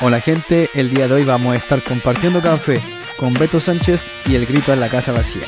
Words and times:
Hola 0.00 0.20
gente, 0.20 0.70
el 0.74 0.90
día 0.90 1.08
de 1.08 1.14
hoy 1.14 1.24
vamos 1.24 1.54
a 1.54 1.56
estar 1.56 1.82
compartiendo 1.82 2.40
café 2.40 2.80
con 3.16 3.34
Beto 3.34 3.58
Sánchez 3.58 4.08
y 4.26 4.36
el 4.36 4.46
grito 4.46 4.72
en 4.72 4.78
la 4.78 4.88
casa 4.88 5.10
vacía. 5.10 5.42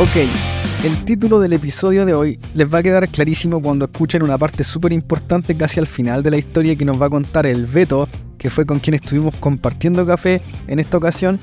Ok, 0.00 0.84
el 0.86 1.04
título 1.04 1.38
del 1.38 1.52
episodio 1.52 2.06
de 2.06 2.14
hoy 2.14 2.40
les 2.54 2.72
va 2.72 2.78
a 2.78 2.82
quedar 2.82 3.06
clarísimo 3.08 3.60
cuando 3.60 3.84
escuchen 3.84 4.22
una 4.22 4.38
parte 4.38 4.64
súper 4.64 4.92
importante 4.92 5.54
casi 5.54 5.80
al 5.80 5.86
final 5.86 6.22
de 6.22 6.30
la 6.30 6.38
historia 6.38 6.76
que 6.76 6.86
nos 6.86 7.00
va 7.00 7.06
a 7.06 7.10
contar 7.10 7.44
el 7.44 7.66
Beto, 7.66 8.08
que 8.38 8.48
fue 8.48 8.64
con 8.64 8.78
quien 8.78 8.94
estuvimos 8.94 9.36
compartiendo 9.36 10.06
café 10.06 10.40
en 10.66 10.78
esta 10.78 10.96
ocasión. 10.96 11.38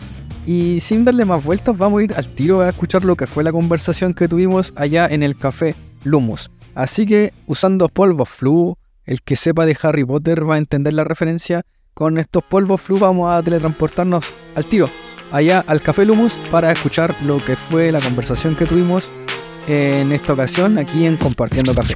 Y 0.45 0.79
sin 0.81 1.05
darle 1.05 1.25
más 1.25 1.43
vueltas, 1.43 1.77
vamos 1.77 2.01
a 2.01 2.03
ir 2.03 2.13
al 2.13 2.27
tiro 2.27 2.61
a 2.61 2.69
escuchar 2.69 3.05
lo 3.05 3.15
que 3.15 3.27
fue 3.27 3.43
la 3.43 3.51
conversación 3.51 4.13
que 4.13 4.27
tuvimos 4.27 4.73
allá 4.75 5.07
en 5.07 5.23
el 5.23 5.37
café 5.37 5.75
Lumus. 6.03 6.51
Así 6.75 7.05
que 7.05 7.33
usando 7.47 7.87
polvos 7.87 8.29
flu, 8.29 8.77
el 9.05 9.21
que 9.21 9.35
sepa 9.35 9.65
de 9.65 9.77
Harry 9.81 10.03
Potter 10.03 10.49
va 10.49 10.55
a 10.55 10.57
entender 10.57 10.93
la 10.93 11.03
referencia. 11.03 11.63
Con 11.93 12.17
estos 12.17 12.43
polvos 12.43 12.81
flu 12.81 12.97
vamos 12.97 13.31
a 13.31 13.41
teletransportarnos 13.41 14.33
al 14.55 14.65
tiro 14.65 14.89
allá 15.31 15.63
al 15.67 15.81
Café 15.81 16.05
Lumus 16.05 16.39
para 16.51 16.71
escuchar 16.71 17.15
lo 17.23 17.43
que 17.43 17.55
fue 17.55 17.91
la 17.91 17.99
conversación 17.99 18.55
que 18.55 18.65
tuvimos 18.65 19.11
en 19.67 20.11
esta 20.11 20.33
ocasión 20.33 20.77
aquí 20.77 21.05
en 21.05 21.17
Compartiendo 21.17 21.73
Café. 21.73 21.95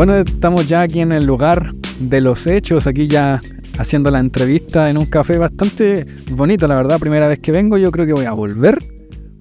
Bueno, 0.00 0.14
estamos 0.14 0.66
ya 0.66 0.80
aquí 0.80 1.00
en 1.00 1.12
el 1.12 1.26
lugar 1.26 1.74
de 1.98 2.22
los 2.22 2.46
hechos, 2.46 2.86
aquí 2.86 3.06
ya 3.06 3.38
haciendo 3.78 4.10
la 4.10 4.18
entrevista 4.18 4.88
en 4.88 4.96
un 4.96 5.04
café 5.04 5.36
bastante 5.36 6.06
bonito, 6.30 6.66
la 6.66 6.76
verdad. 6.76 6.98
Primera 6.98 7.28
vez 7.28 7.38
que 7.40 7.52
vengo, 7.52 7.76
yo 7.76 7.90
creo 7.90 8.06
que 8.06 8.14
voy 8.14 8.24
a 8.24 8.32
volver 8.32 8.78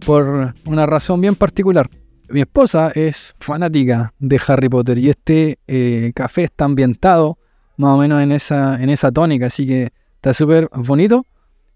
por 0.06 0.54
una 0.66 0.86
razón 0.86 1.22
bien 1.22 1.36
particular 1.36 1.90
mi 2.28 2.42
esposa 2.42 2.92
es 2.94 3.38
fanática 3.40 4.14
de 4.20 4.38
Harry 4.46 4.68
Potter 4.68 4.98
y 4.98 5.10
este 5.10 5.60
eh, 5.66 6.12
café 6.14 6.44
está 6.44 6.66
ambientado 6.66 7.38
más 7.78 7.94
o 7.94 7.98
menos 7.98 8.22
en 8.22 8.34
esa, 8.34 8.84
en 8.84 8.90
esa 8.90 9.14
tónica, 9.14 9.46
así 9.46 9.66
que 9.66 9.94
está 10.16 10.34
súper 10.34 10.68
bonito. 10.74 11.26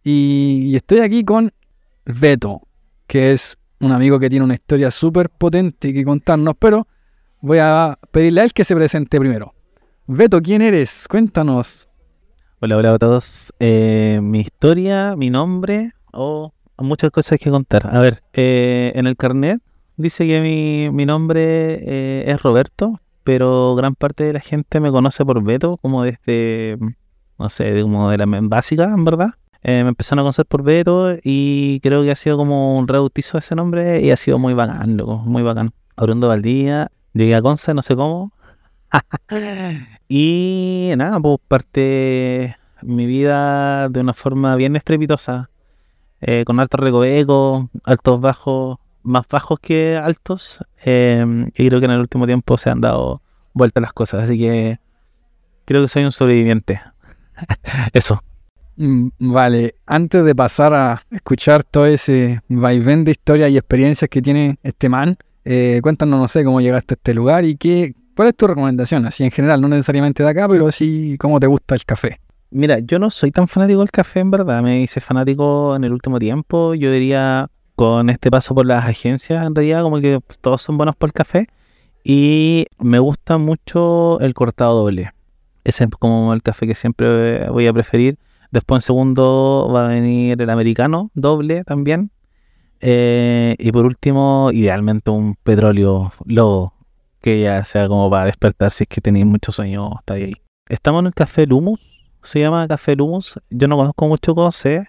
Y, 0.03 0.75
estoy 0.75 0.99
aquí 0.99 1.23
con 1.23 1.53
Beto, 2.03 2.59
que 3.07 3.31
es 3.31 3.57
un 3.79 3.93
amigo 3.93 4.19
que 4.19 4.29
tiene 4.29 4.43
una 4.43 4.55
historia 4.55 4.91
súper 4.91 5.29
potente 5.29 5.93
que 5.93 6.03
contarnos, 6.03 6.55
pero 6.59 6.85
voy 7.43 7.57
a 7.59 7.99
pedirle 8.11 8.39
a 8.39 8.43
él 8.45 8.53
que 8.53 8.63
se 8.63 8.73
presente 8.73 9.19
primero. 9.19 9.53
Beto, 10.07 10.41
¿quién 10.41 10.61
eres? 10.61 11.07
Cuéntanos. 11.09 11.89
Hola, 12.61 12.77
hola 12.77 12.93
a 12.93 12.97
todos. 12.97 13.53
Eh, 13.59 14.21
mi 14.23 14.39
historia, 14.39 15.17
mi 15.17 15.29
nombre 15.29 15.91
o 16.13 16.53
muchas 16.77 17.11
cosas 17.11 17.37
que 17.39 17.49
contar. 17.49 17.93
A 17.93 17.99
ver, 17.99 18.23
eh, 18.31 18.93
en 18.95 19.07
el 19.07 19.17
carnet 19.17 19.61
dice 19.97 20.25
que 20.25 20.39
mi, 20.39 20.89
mi 20.89 21.05
nombre 21.05 21.41
eh, 21.43 22.31
es 22.31 22.41
Roberto, 22.41 23.01
pero 23.25 23.75
gran 23.75 23.95
parte 23.95 24.23
de 24.23 24.31
la 24.31 24.39
gente 24.39 24.79
me 24.79 24.89
conoce 24.89 25.25
por 25.25 25.43
Beto, 25.43 25.75
como 25.77 26.03
desde, 26.03 26.77
no 27.37 27.49
sé, 27.49 27.81
como 27.81 28.09
de 28.09 28.19
la 28.19 28.25
básica, 28.25 28.85
en 28.85 29.03
verdad. 29.03 29.31
Eh, 29.63 29.83
me 29.83 29.89
empezaron 29.89 30.19
a 30.19 30.23
conocer 30.23 30.45
por 30.45 30.63
Beto 30.63 31.17
y 31.21 31.81
creo 31.81 32.03
que 32.03 32.11
ha 32.11 32.15
sido 32.15 32.37
como 32.37 32.77
un 32.77 32.87
rebautizo 32.87 33.37
ese 33.37 33.53
nombre 33.53 34.01
y 34.01 34.11
ha 34.11 34.17
sido 34.17 34.39
muy 34.39 34.53
bacán, 34.53 34.95
loco, 34.95 35.17
muy 35.17 35.43
bacán. 35.43 35.73
Oriundo 35.97 36.29
Valdía, 36.29 36.89
llegué 37.13 37.35
a 37.35 37.41
Conce, 37.41 37.73
no 37.73 37.81
sé 37.81 37.95
cómo. 37.95 38.31
y 40.07 40.91
nada, 40.97 41.19
pues 41.19 41.39
parte 41.47 42.57
mi 42.81 43.05
vida 43.05 43.89
de 43.89 43.99
una 43.99 44.13
forma 44.13 44.55
bien 44.55 44.75
estrepitosa, 44.75 45.49
eh, 46.21 46.43
con 46.45 46.59
altos 46.59 46.79
recovecos, 46.79 47.67
altos 47.83 48.21
bajos, 48.21 48.77
más 49.03 49.27
bajos 49.27 49.59
que 49.59 49.97
altos. 49.97 50.63
Em, 50.83 51.47
y 51.55 51.67
creo 51.67 51.79
que 51.79 51.85
en 51.85 51.91
el 51.91 51.99
último 51.99 52.25
tiempo 52.25 52.57
se 52.57 52.69
han 52.69 52.81
dado 52.81 53.21
vueltas 53.53 53.81
las 53.81 53.93
cosas. 53.93 54.23
Así 54.23 54.37
que 54.37 54.79
creo 55.65 55.81
que 55.81 55.87
soy 55.87 56.03
un 56.03 56.11
sobreviviente. 56.11 56.81
Eso. 57.93 58.23
Mm, 58.75 59.09
vale, 59.19 59.75
antes 59.85 60.25
de 60.25 60.33
pasar 60.33 60.73
a 60.73 61.03
escuchar 61.11 61.63
todo 61.63 61.85
ese 61.85 62.41
vaivén 62.47 63.03
de 63.03 63.11
historias 63.11 63.51
y 63.51 63.57
experiencias 63.57 64.09
que 64.09 64.21
tiene 64.21 64.57
este 64.63 64.89
man, 64.89 65.17
eh, 65.45 65.79
cuéntanos, 65.81 66.19
no 66.19 66.27
sé, 66.27 66.43
cómo 66.43 66.61
llegaste 66.61 66.93
a 66.93 66.95
este 66.95 67.13
lugar 67.13 67.45
y 67.45 67.55
qué, 67.55 67.95
cuál 68.15 68.29
es 68.29 68.35
tu 68.35 68.47
recomendación, 68.47 69.05
así 69.05 69.23
en 69.23 69.31
general, 69.31 69.61
no 69.61 69.67
necesariamente 69.67 70.23
de 70.23 70.29
acá, 70.29 70.47
pero 70.47 70.71
sí 70.71 71.17
cómo 71.19 71.39
te 71.39 71.47
gusta 71.47 71.75
el 71.75 71.85
café. 71.85 72.19
Mira, 72.51 72.79
yo 72.79 72.99
no 72.99 73.09
soy 73.09 73.31
tan 73.31 73.47
fanático 73.47 73.79
del 73.79 73.91
café, 73.91 74.19
en 74.19 74.31
verdad, 74.31 74.61
me 74.61 74.81
hice 74.81 75.01
fanático 75.01 75.75
en 75.75 75.83
el 75.83 75.91
último 75.91 76.19
tiempo, 76.19 76.75
yo 76.75 76.91
diría 76.91 77.49
con 77.75 78.09
este 78.09 78.29
paso 78.29 78.53
por 78.53 78.65
las 78.65 78.85
agencias, 78.85 79.45
en 79.45 79.55
realidad, 79.55 79.81
como 79.81 79.99
que 79.99 80.19
todos 80.41 80.61
son 80.61 80.77
buenos 80.77 80.95
por 80.95 81.09
el 81.09 81.13
café. 81.13 81.47
Y 82.03 82.65
me 82.79 82.99
gusta 82.99 83.37
mucho 83.37 84.19
el 84.19 84.33
cortado 84.33 84.83
doble. 84.83 85.13
Ese 85.63 85.85
es 85.85 85.89
como 85.91 86.33
el 86.33 86.41
café 86.41 86.67
que 86.67 86.75
siempre 86.75 87.49
voy 87.49 87.67
a 87.67 87.73
preferir. 87.73 88.17
Después 88.51 88.79
en 88.79 88.81
segundo 88.81 89.71
va 89.73 89.85
a 89.85 89.87
venir 89.87 90.41
el 90.41 90.49
americano 90.49 91.11
doble 91.13 91.63
también. 91.63 92.11
Eh, 92.85 93.55
y 93.59 93.71
por 93.71 93.85
último, 93.85 94.49
idealmente 94.51 95.09
un 95.09 95.35
petróleo 95.41 96.11
lobo, 96.25 96.73
que 97.21 97.39
ya 97.39 97.63
sea 97.63 97.87
como 97.87 98.09
para 98.09 98.25
despertar 98.25 98.71
si 98.71 98.83
es 98.83 98.89
que 98.89 98.99
tenéis 98.99 99.25
mucho 99.25 99.53
sueño, 99.53 99.89
está 99.99 100.15
ahí. 100.15 100.33
Estamos 100.67 100.99
en 100.99 101.07
el 101.07 101.13
Café 101.13 101.45
Lumus, 101.45 101.79
se 102.21 102.41
llama 102.41 102.67
Café 102.67 102.97
Lumus. 102.97 103.39
Yo 103.49 103.69
no 103.69 103.77
conozco 103.77 104.07
mucho 104.07 104.51
sé 104.51 104.87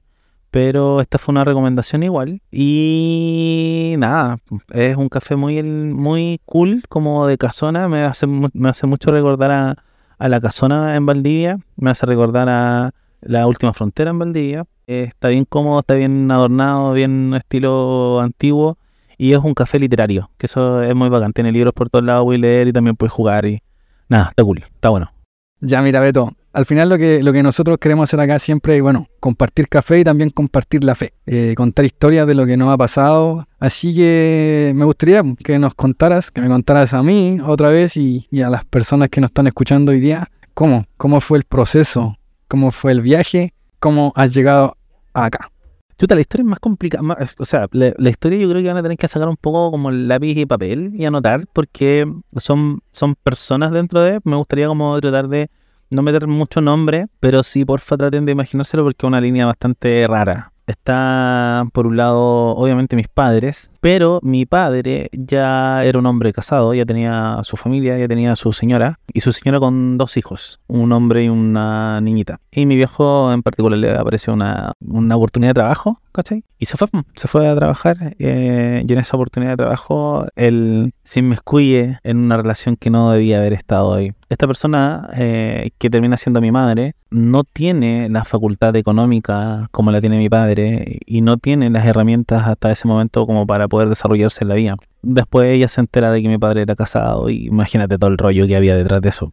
pero 0.54 1.00
esta 1.00 1.18
fue 1.18 1.32
una 1.32 1.42
recomendación 1.42 2.04
igual. 2.04 2.40
Y 2.52 3.96
nada, 3.98 4.38
es 4.72 4.96
un 4.96 5.08
café 5.08 5.34
muy, 5.34 5.60
muy 5.64 6.40
cool, 6.44 6.84
como 6.88 7.26
de 7.26 7.36
casona. 7.38 7.88
Me 7.88 8.04
hace, 8.04 8.28
me 8.28 8.68
hace 8.68 8.86
mucho 8.86 9.10
recordar 9.10 9.50
a, 9.50 10.28
la 10.28 10.40
casona 10.40 10.94
en 10.94 11.06
Valdivia. 11.06 11.58
Me 11.74 11.90
hace 11.90 12.06
recordar 12.06 12.48
a 12.48 12.92
la 13.24 13.46
última 13.46 13.72
frontera 13.72 14.10
en 14.10 14.18
Valdivia. 14.18 14.64
está 14.86 15.28
bien 15.28 15.44
cómodo, 15.44 15.80
está 15.80 15.94
bien 15.94 16.30
adornado, 16.30 16.92
bien 16.92 17.34
estilo 17.34 18.20
antiguo. 18.20 18.78
Y 19.16 19.32
es 19.32 19.38
un 19.38 19.54
café 19.54 19.78
literario, 19.78 20.30
que 20.38 20.46
eso 20.46 20.82
es 20.82 20.94
muy 20.94 21.08
bacán. 21.08 21.32
Tiene 21.32 21.52
libros 21.52 21.72
por 21.72 21.88
todos 21.88 22.04
lados, 22.04 22.26
a 22.28 22.36
leer 22.36 22.68
y 22.68 22.72
también 22.72 22.96
puedes 22.96 23.12
jugar. 23.12 23.46
Y 23.46 23.62
nada, 24.08 24.30
está 24.30 24.42
cool, 24.42 24.58
está 24.64 24.88
bueno. 24.88 25.12
Ya, 25.60 25.80
mira, 25.82 26.00
Beto, 26.00 26.32
al 26.52 26.66
final 26.66 26.88
lo 26.88 26.98
que, 26.98 27.22
lo 27.22 27.32
que 27.32 27.42
nosotros 27.42 27.78
queremos 27.78 28.04
hacer 28.04 28.20
acá 28.20 28.38
siempre 28.38 28.76
es, 28.76 28.82
bueno, 28.82 29.08
compartir 29.18 29.68
café 29.68 30.00
y 30.00 30.04
también 30.04 30.30
compartir 30.30 30.84
la 30.84 30.94
fe, 30.94 31.14
eh, 31.26 31.54
contar 31.56 31.84
historias 31.84 32.26
de 32.26 32.34
lo 32.34 32.44
que 32.44 32.56
nos 32.56 32.72
ha 32.72 32.76
pasado. 32.76 33.48
Así 33.58 33.94
que 33.94 34.72
me 34.74 34.84
gustaría 34.84 35.22
que 35.42 35.58
nos 35.58 35.74
contaras, 35.74 36.30
que 36.30 36.40
me 36.40 36.48
contaras 36.48 36.92
a 36.92 37.02
mí 37.02 37.38
otra 37.44 37.70
vez 37.70 37.96
y, 37.96 38.28
a 38.42 38.50
las 38.50 38.64
personas 38.64 39.08
que 39.08 39.20
nos 39.20 39.30
están 39.30 39.46
escuchando 39.46 39.92
hoy 39.92 40.00
día, 40.00 40.30
cómo, 40.54 40.86
cómo 40.96 41.20
fue 41.20 41.38
el 41.38 41.44
proceso, 41.44 42.18
cómo 42.48 42.70
fue 42.70 42.92
el 42.92 43.00
viaje, 43.00 43.54
cómo 43.78 44.12
has 44.16 44.34
llegado 44.34 44.76
acá. 45.12 45.50
Chuta, 45.96 46.16
la 46.16 46.22
historia 46.22 46.42
es 46.42 46.48
más 46.48 46.58
complicada. 46.58 47.02
o 47.38 47.44
sea, 47.44 47.68
la, 47.70 48.10
historia 48.10 48.38
yo 48.38 48.48
creo 48.50 48.62
que 48.62 48.68
van 48.68 48.78
a 48.78 48.82
tener 48.82 48.98
que 48.98 49.06
sacar 49.06 49.28
un 49.28 49.36
poco 49.36 49.70
como 49.70 49.90
lápiz 49.90 50.36
y 50.36 50.46
papel 50.46 50.90
y 50.94 51.04
anotar, 51.04 51.46
porque 51.52 52.10
son, 52.36 52.80
son 52.90 53.14
personas 53.14 53.70
dentro 53.70 54.00
de. 54.00 54.20
Me 54.24 54.36
gustaría 54.36 54.66
como 54.66 54.98
tratar 55.00 55.28
de 55.28 55.50
no 55.90 56.02
meter 56.02 56.26
mucho 56.26 56.60
nombre, 56.60 57.06
pero 57.20 57.42
sí, 57.42 57.64
porfa, 57.64 57.96
traten 57.96 58.26
de 58.26 58.32
imaginárselo 58.32 58.82
porque 58.82 59.06
es 59.06 59.08
una 59.08 59.20
línea 59.20 59.46
bastante 59.46 60.06
rara. 60.08 60.52
Está, 60.66 61.64
por 61.72 61.86
un 61.86 61.96
lado, 61.96 62.54
obviamente 62.56 62.96
mis 62.96 63.08
padres, 63.08 63.70
pero 63.84 64.18
mi 64.22 64.46
padre 64.46 65.10
ya 65.12 65.84
era 65.84 65.98
un 65.98 66.06
hombre 66.06 66.32
casado, 66.32 66.72
ya 66.72 66.86
tenía 66.86 67.40
su 67.42 67.58
familia, 67.58 67.98
ya 67.98 68.08
tenía 68.08 68.34
su 68.34 68.50
señora, 68.54 68.98
y 69.12 69.20
su 69.20 69.30
señora 69.30 69.60
con 69.60 69.98
dos 69.98 70.16
hijos, 70.16 70.58
un 70.68 70.90
hombre 70.92 71.24
y 71.24 71.28
una 71.28 72.00
niñita. 72.00 72.40
Y 72.50 72.64
mi 72.64 72.76
viejo 72.76 73.30
en 73.30 73.42
particular 73.42 73.78
le 73.78 73.94
apareció 73.94 74.32
una, 74.32 74.72
una 74.80 75.16
oportunidad 75.16 75.50
de 75.50 75.60
trabajo, 75.60 76.00
¿cachai? 76.12 76.44
Y 76.58 76.64
se 76.64 76.78
fue, 76.78 76.88
se 77.14 77.28
fue 77.28 77.46
a 77.46 77.54
trabajar, 77.54 78.14
eh, 78.18 78.82
y 78.88 78.90
en 78.90 78.98
esa 78.98 79.18
oportunidad 79.18 79.52
de 79.52 79.56
trabajo 79.58 80.28
él 80.34 80.94
se 81.02 81.20
inmiscuye 81.20 81.98
en 82.04 82.16
una 82.16 82.38
relación 82.38 82.76
que 82.76 82.88
no 82.88 83.10
debía 83.10 83.40
haber 83.40 83.52
estado 83.52 83.92
ahí. 83.92 84.12
Esta 84.30 84.46
persona, 84.46 85.10
eh, 85.14 85.72
que 85.76 85.90
termina 85.90 86.16
siendo 86.16 86.40
mi 86.40 86.50
madre, 86.50 86.94
no 87.10 87.44
tiene 87.44 88.08
la 88.08 88.24
facultad 88.24 88.74
económica 88.74 89.68
como 89.70 89.92
la 89.92 90.00
tiene 90.00 90.18
mi 90.18 90.28
padre 90.28 90.98
y 91.06 91.20
no 91.20 91.36
tiene 91.36 91.70
las 91.70 91.86
herramientas 91.86 92.48
hasta 92.48 92.72
ese 92.72 92.88
momento 92.88 93.26
como 93.26 93.46
para 93.46 93.68
poder 93.74 93.88
desarrollarse 93.88 94.44
en 94.44 94.48
la 94.48 94.54
vida. 94.54 94.76
Después 95.02 95.48
ella 95.48 95.66
se 95.66 95.80
entera 95.80 96.12
de 96.12 96.22
que 96.22 96.28
mi 96.28 96.38
padre 96.38 96.62
era 96.62 96.76
casado 96.76 97.28
y 97.28 97.46
imagínate 97.46 97.98
todo 97.98 98.10
el 98.10 98.18
rollo 98.18 98.46
que 98.46 98.54
había 98.54 98.76
detrás 98.76 99.02
de 99.02 99.08
eso. 99.08 99.32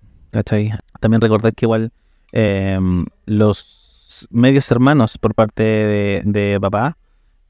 También 1.00 1.22
recordar 1.22 1.54
que 1.54 1.66
igual 1.66 1.92
em, 2.32 3.06
los 3.26 4.28
medios 4.32 4.70
hermanos 4.72 5.18
por 5.20 5.36
parte 5.36 5.64
de, 5.64 6.58
papá 6.60 6.98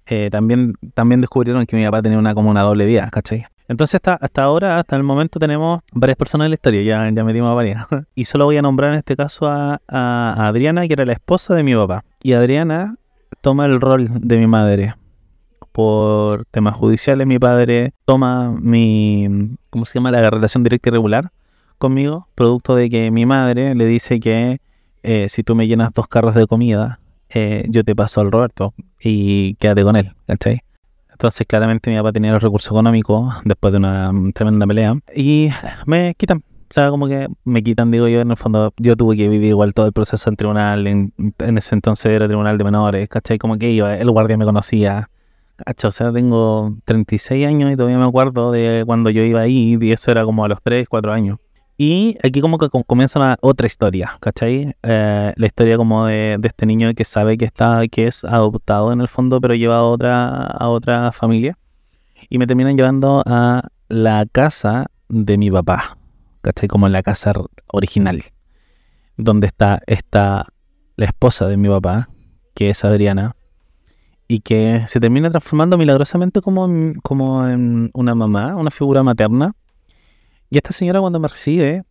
eh, 0.05 0.29
también, 0.29 0.73
también 0.93 1.21
descubrieron 1.21 1.65
que 1.65 1.77
mi 1.77 1.85
papá 1.85 2.01
tenía 2.01 2.19
una 2.19 2.33
como 2.33 2.49
una 2.49 2.61
doble 2.61 2.85
vida, 2.85 3.09
¿cachai? 3.09 3.45
Entonces 3.69 3.95
hasta, 3.95 4.15
hasta 4.15 4.43
ahora, 4.43 4.79
hasta 4.79 4.97
el 4.97 5.03
momento 5.03 5.39
tenemos 5.39 5.79
varias 5.93 6.17
personas 6.17 6.45
en 6.45 6.51
la 6.51 6.55
historia, 6.55 6.81
ya, 6.81 7.09
ya 7.09 7.23
metimos 7.23 7.51
a 7.51 7.53
varias. 7.53 7.88
y 8.15 8.25
solo 8.25 8.43
voy 8.43 8.57
a 8.57 8.61
nombrar 8.61 8.91
en 8.91 8.97
este 8.97 9.15
caso 9.15 9.47
a, 9.47 9.79
a 9.88 10.47
Adriana, 10.47 10.85
que 10.88 10.93
era 10.93 11.05
la 11.05 11.13
esposa 11.13 11.55
de 11.55 11.63
mi 11.63 11.73
papá. 11.73 12.03
Y 12.21 12.33
Adriana 12.33 12.95
toma 13.39 13.65
el 13.65 13.79
rol 13.79 14.09
de 14.11 14.38
mi 14.38 14.47
madre. 14.47 14.95
Por 15.71 16.45
temas 16.51 16.75
judiciales, 16.75 17.25
mi 17.27 17.39
padre 17.39 17.94
toma 18.06 18.51
mi, 18.51 19.56
¿cómo 19.69 19.85
se 19.85 19.95
llama? 19.95 20.12
La 20.12 20.29
relación 20.29 20.63
directa 20.63 20.89
y 20.89 20.91
regular 20.91 21.31
conmigo, 21.77 22.27
producto 22.35 22.75
de 22.75 22.89
que 22.89 23.12
mi 23.12 23.25
madre 23.25 23.73
le 23.75 23.85
dice 23.85 24.19
que 24.19 24.59
eh, 25.03 25.27
si 25.29 25.44
tú 25.44 25.56
me 25.56 25.68
llenas 25.68 25.91
dos 25.94 26.07
carros 26.07 26.35
de 26.35 26.45
comida, 26.45 27.00
eh, 27.29 27.65
yo 27.69 27.83
te 27.83 27.95
paso 27.95 28.21
al 28.21 28.31
Roberto 28.31 28.73
y 29.00 29.56
quédate 29.56 29.83
con 29.83 29.95
él, 29.95 30.13
¿cachai? 30.27 30.62
Entonces 31.12 31.45
claramente 31.47 31.89
mi 31.89 31.97
papá 31.97 32.12
tenía 32.12 32.31
los 32.31 32.44
recursos 32.44 32.71
económicos 32.71 33.33
después 33.45 33.71
de 33.71 33.77
una 33.77 34.12
tremenda 34.33 34.65
pelea 34.65 34.95
y 35.15 35.50
me 35.85 36.15
quitan, 36.15 36.39
o 36.39 36.74
sea, 36.74 36.89
como 36.89 37.07
que 37.07 37.27
me 37.44 37.63
quitan, 37.63 37.91
digo 37.91 38.07
yo, 38.07 38.21
en 38.21 38.31
el 38.31 38.38
fondo 38.38 38.74
yo 38.77 38.95
tuve 38.95 39.17
que 39.17 39.27
vivir 39.27 39.50
igual 39.50 39.74
todo 39.74 39.85
el 39.85 39.94
proceso 39.94 40.29
en 40.29 40.35
tribunal, 40.35 40.88
en, 40.88 41.13
ese 41.57 41.75
entonces 41.75 42.07
era 42.07 42.27
tribunal 42.27 42.57
de 42.57 42.63
menores, 42.63 43.07
¿cachai? 43.07 43.38
Como 43.38 43.57
que 43.57 43.75
yo, 43.75 43.88
el 43.89 44.09
guardia 44.09 44.38
me 44.38 44.45
conocía, 44.45 45.09
O 45.84 45.92
sea, 45.92 46.12
tengo 46.12 46.78
36 46.86 47.48
años 47.48 47.72
y 47.72 47.75
todavía 47.75 47.98
me 47.98 48.06
acuerdo 48.06 48.52
de 48.52 48.84
cuando 48.86 49.10
yo 49.10 49.24
iba 49.24 49.42
ahí 49.42 49.78
y 49.80 49.92
eso 49.92 50.12
era 50.12 50.24
como 50.24 50.46
a 50.46 50.48
los 50.48 50.62
3, 50.62 50.88
4 50.88 51.13
años. 51.13 51.40
Y 51.78 52.16
aquí 52.24 52.42
como 52.42 52.60
que 52.60 52.69
comienza 52.69 53.38
otra 53.42 53.66
historia, 53.66 54.18
¿cachai? 54.19 54.75
Eh, 54.84 55.34
la 55.36 55.46
historia 55.48 55.78
como 55.78 56.06
de, 56.06 56.40
este 56.44 56.68
niño 56.68 56.94
que 56.94 57.04
sabe 57.04 57.40
que 57.40 57.46
está, 57.46 57.88
que 57.88 58.06
es 58.06 58.24
adoptado 58.24 58.94
en 58.94 59.02
el 59.02 59.08
fondo, 59.08 59.42
pero 59.42 59.56
lleva 59.56 59.78
a 59.78 59.84
otra, 59.84 60.46
a 60.46 60.69
otra 60.69 61.12
familia. 61.12 61.58
Y 62.30 62.38
me 62.38 62.46
terminan 62.46 62.78
llevando 62.78 63.24
a 63.25 63.68
la 63.90 64.28
casa 64.31 64.92
de 65.10 65.40
mi 65.40 65.50
papá, 65.50 65.98
¿cachai? 66.42 66.68
Como 66.69 66.86
en 66.86 66.94
la 66.94 67.02
casa 67.02 67.34
original, 67.74 68.25
donde 69.18 69.48
está 69.48 69.81
esta, 69.88 70.46
la 70.98 71.06
esposa 71.06 71.48
de 71.48 71.58
mi 71.58 71.68
papá, 71.68 72.10
que 72.54 72.69
es 72.69 72.86
Adriana, 72.86 73.36
y 74.31 74.39
que 74.39 74.86
se 74.88 75.01
termina 75.01 75.30
transformando 75.30 75.78
milagrosamente 75.78 76.42
como, 76.42 76.69
como 77.04 77.45
en 77.48 77.89
una 77.94 78.16
mamá, 78.16 78.56
una 78.56 78.72
figura 78.72 79.04
materna 79.04 79.56
y 80.50 80.57
esta 80.57 80.72
señora 80.72 81.01
cuando 81.01 81.19
me 81.19 81.28
recibe, 81.28 81.83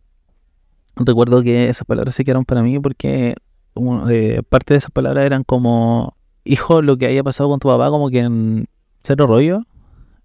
recuerdo 0.95 1.43
que 1.43 1.69
esas 1.69 1.85
palabras 1.85 2.15
se 2.15 2.23
quedaron 2.23 2.45
para 2.45 2.63
mí 2.63 2.79
porque 2.79 3.35
eh, 4.09 4.41
parte 4.49 4.73
de 4.73 4.77
esas 4.79 4.91
palabras 4.91 5.23
eran 5.25 5.43
como, 5.43 6.15
hijo, 6.43 6.81
lo 6.81 6.97
que 6.97 7.07
haya 7.07 7.23
pasado 7.23 7.49
con 7.49 7.59
tu 7.59 7.67
papá, 7.67 7.89
como 7.89 8.09
que 8.09 8.19
en 8.19 8.67
cero 9.03 9.27
rollo. 9.27 9.63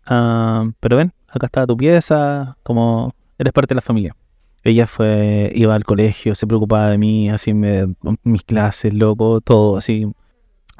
Ah, 0.06 0.70
pero 0.80 0.96
ven, 0.96 1.12
acá 1.28 1.46
está 1.46 1.66
tu 1.66 1.76
pieza, 1.76 2.56
como 2.62 3.14
eres 3.38 3.52
parte 3.52 3.72
de 3.72 3.76
la 3.76 3.82
familia. 3.82 4.16
Ella 4.64 4.86
fue, 4.86 5.50
iba 5.54 5.74
al 5.74 5.84
colegio, 5.84 6.34
se 6.34 6.46
preocupaba 6.46 6.90
de 6.90 6.98
mí, 6.98 7.30
así 7.30 7.54
me, 7.54 7.94
mis 8.22 8.42
clases, 8.42 8.92
loco, 8.94 9.40
todo, 9.40 9.76
así. 9.76 10.06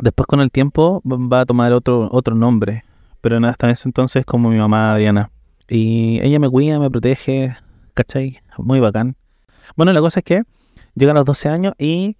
Después 0.01 0.27
con 0.27 0.41
el 0.41 0.51
tiempo 0.51 1.01
va 1.05 1.41
a 1.41 1.47
tomar 1.47 1.73
otro, 1.73 2.09
otro 2.13 2.35
nombre, 2.35 2.85
pero 3.21 3.39
hasta 3.47 3.71
ese 3.71 3.89
entonces 3.89 4.25
como 4.25 4.51
mi 4.51 4.59
mamá 4.59 4.93
Adriana. 4.93 5.31
Y 5.69 6.21
ella 6.23 6.39
me 6.39 6.51
cuida, 6.51 6.79
me 6.79 6.91
protege, 6.91 7.57
¿cachai? 7.95 8.39
Muy 8.59 8.79
bacán. 8.79 9.17
Bueno, 9.75 9.93
la 9.93 10.01
cosa 10.01 10.21
es 10.21 10.25
que 10.25 10.43
llegan 10.95 11.17
los 11.17 11.25
12 11.25 11.49
años 11.49 11.75
y 11.79 12.17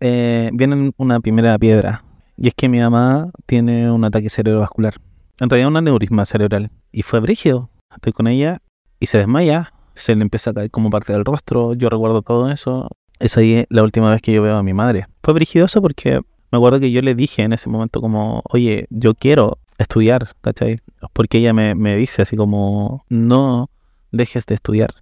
eh, 0.00 0.50
viene 0.52 0.92
una 0.96 1.20
primera 1.20 1.58
piedra. 1.58 2.02
Y 2.36 2.48
es 2.48 2.54
que 2.54 2.68
mi 2.68 2.80
mamá 2.80 3.30
tiene 3.46 3.90
un 3.90 4.04
ataque 4.04 4.28
cerebrovascular. 4.28 4.94
En 5.38 5.50
realidad 5.50 5.68
un 5.68 5.76
aneurisma 5.76 6.24
cerebral. 6.24 6.70
Y 6.92 7.02
fue 7.02 7.20
brígido. 7.20 7.70
Estoy 7.94 8.12
con 8.12 8.26
ella 8.26 8.60
y 9.00 9.06
se 9.06 9.18
desmaya. 9.18 9.72
Se 9.94 10.14
le 10.14 10.22
empieza 10.22 10.50
a 10.50 10.54
caer 10.54 10.70
como 10.70 10.90
parte 10.90 11.12
del 11.12 11.24
rostro. 11.24 11.74
Yo 11.74 11.88
recuerdo 11.88 12.22
todo 12.22 12.50
eso. 12.50 12.88
Es 13.18 13.36
ahí 13.38 13.64
la 13.70 13.82
última 13.82 14.10
vez 14.10 14.20
que 14.20 14.32
yo 14.32 14.42
veo 14.42 14.56
a 14.56 14.62
mi 14.62 14.74
madre. 14.74 15.06
Fue 15.22 15.32
brígidoso 15.32 15.80
porque 15.80 16.20
me 16.50 16.58
acuerdo 16.58 16.80
que 16.80 16.90
yo 16.90 17.02
le 17.02 17.14
dije 17.14 17.42
en 17.42 17.52
ese 17.52 17.68
momento 17.68 18.00
como, 18.00 18.42
oye, 18.50 18.86
yo 18.90 19.14
quiero 19.14 19.58
estudiar, 19.78 20.28
¿cachai? 20.40 20.80
Porque 21.12 21.38
ella 21.38 21.52
me, 21.52 21.74
me 21.74 21.96
dice 21.96 22.22
así 22.22 22.36
como, 22.36 23.04
no 23.08 23.70
dejes 24.12 24.46
de 24.46 24.54
estudiar. 24.54 24.94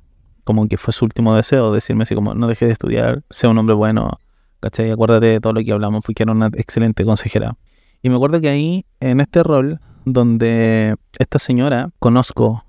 Como 0.44 0.69
que 0.69 0.76
fue 0.76 0.93
su 0.93 1.05
último 1.05 1.35
deseo, 1.35 1.73
decirme 1.73 2.02
así 2.02 2.14
como, 2.14 2.35
no 2.35 2.46
dejes 2.49 2.69
de 2.69 2.73
estudiar, 2.73 3.23
sea 3.31 3.50
un 3.50 3.58
hombre 3.58 3.75
bueno, 3.75 4.19
¿cachai? 4.61 4.91
Acuérdate 4.91 5.26
de 5.26 5.41
todo 5.41 5.52
lo 5.52 5.62
que 5.62 5.73
hablamos, 5.73 6.05
porque 6.05 6.23
era 6.23 6.32
una 6.32 6.49
excelente 6.55 7.05
consejera. 7.05 7.56
Y 8.02 8.11
me 8.11 8.17
acuerdo 8.17 8.41
que 8.41 8.49
ahí, 8.49 8.85
en 9.00 9.20
este 9.20 9.43
rol, 9.43 9.81
donde 10.05 10.96
esta 11.19 11.38
señora, 11.38 11.91
conozco 11.99 12.64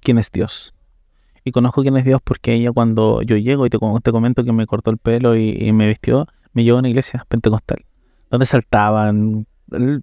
quién 0.00 0.18
es 0.18 0.30
Dios. 0.30 0.74
Y 1.44 1.52
conozco 1.52 1.82
quién 1.82 1.96
es 1.98 2.04
Dios 2.04 2.20
porque 2.24 2.54
ella 2.54 2.72
cuando 2.72 3.20
yo 3.20 3.36
llego 3.36 3.66
y 3.66 3.70
te, 3.70 3.78
te 3.78 4.12
comento 4.12 4.44
que 4.44 4.52
me 4.52 4.66
cortó 4.66 4.90
el 4.90 4.96
pelo 4.96 5.36
y, 5.36 5.50
y 5.50 5.72
me 5.72 5.86
vistió, 5.86 6.26
me 6.54 6.64
llevó 6.64 6.78
a 6.78 6.80
una 6.80 6.88
iglesia 6.88 7.26
pentecostal, 7.28 7.84
donde 8.30 8.46
saltaban, 8.46 9.46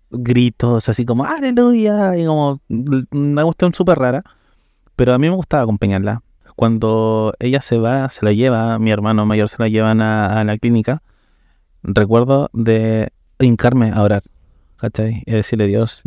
gritos 0.10 0.90
así 0.90 1.06
como 1.06 1.26
aleluya 1.26 2.18
y 2.18 2.26
como 2.26 2.60
una 3.12 3.44
cuestión 3.44 3.74
súper 3.74 4.00
rara 4.00 4.24
pero 4.96 5.14
a 5.14 5.18
mí 5.18 5.30
me 5.30 5.36
gustaba 5.36 5.64
acompañarla 5.64 6.24
cuando 6.56 7.34
ella 7.40 7.62
se 7.62 7.78
va 7.78 8.10
se 8.10 8.26
la 8.26 8.34
lleva 8.34 8.80
mi 8.80 8.92
hermano 8.92 9.26
mayor 9.26 9.50
se 9.50 9.58
la 9.60 9.70
llevan 9.70 10.02
a, 10.02 10.44
la 10.44 10.58
clínica 10.58 11.02
recuerdo 11.84 12.50
de 12.54 13.12
hincarme 13.40 13.92
a 13.92 14.02
orar 14.02 14.24
¿cachai? 14.78 15.24
y 15.26 15.32
decirle 15.32 15.68
Dios 15.68 16.04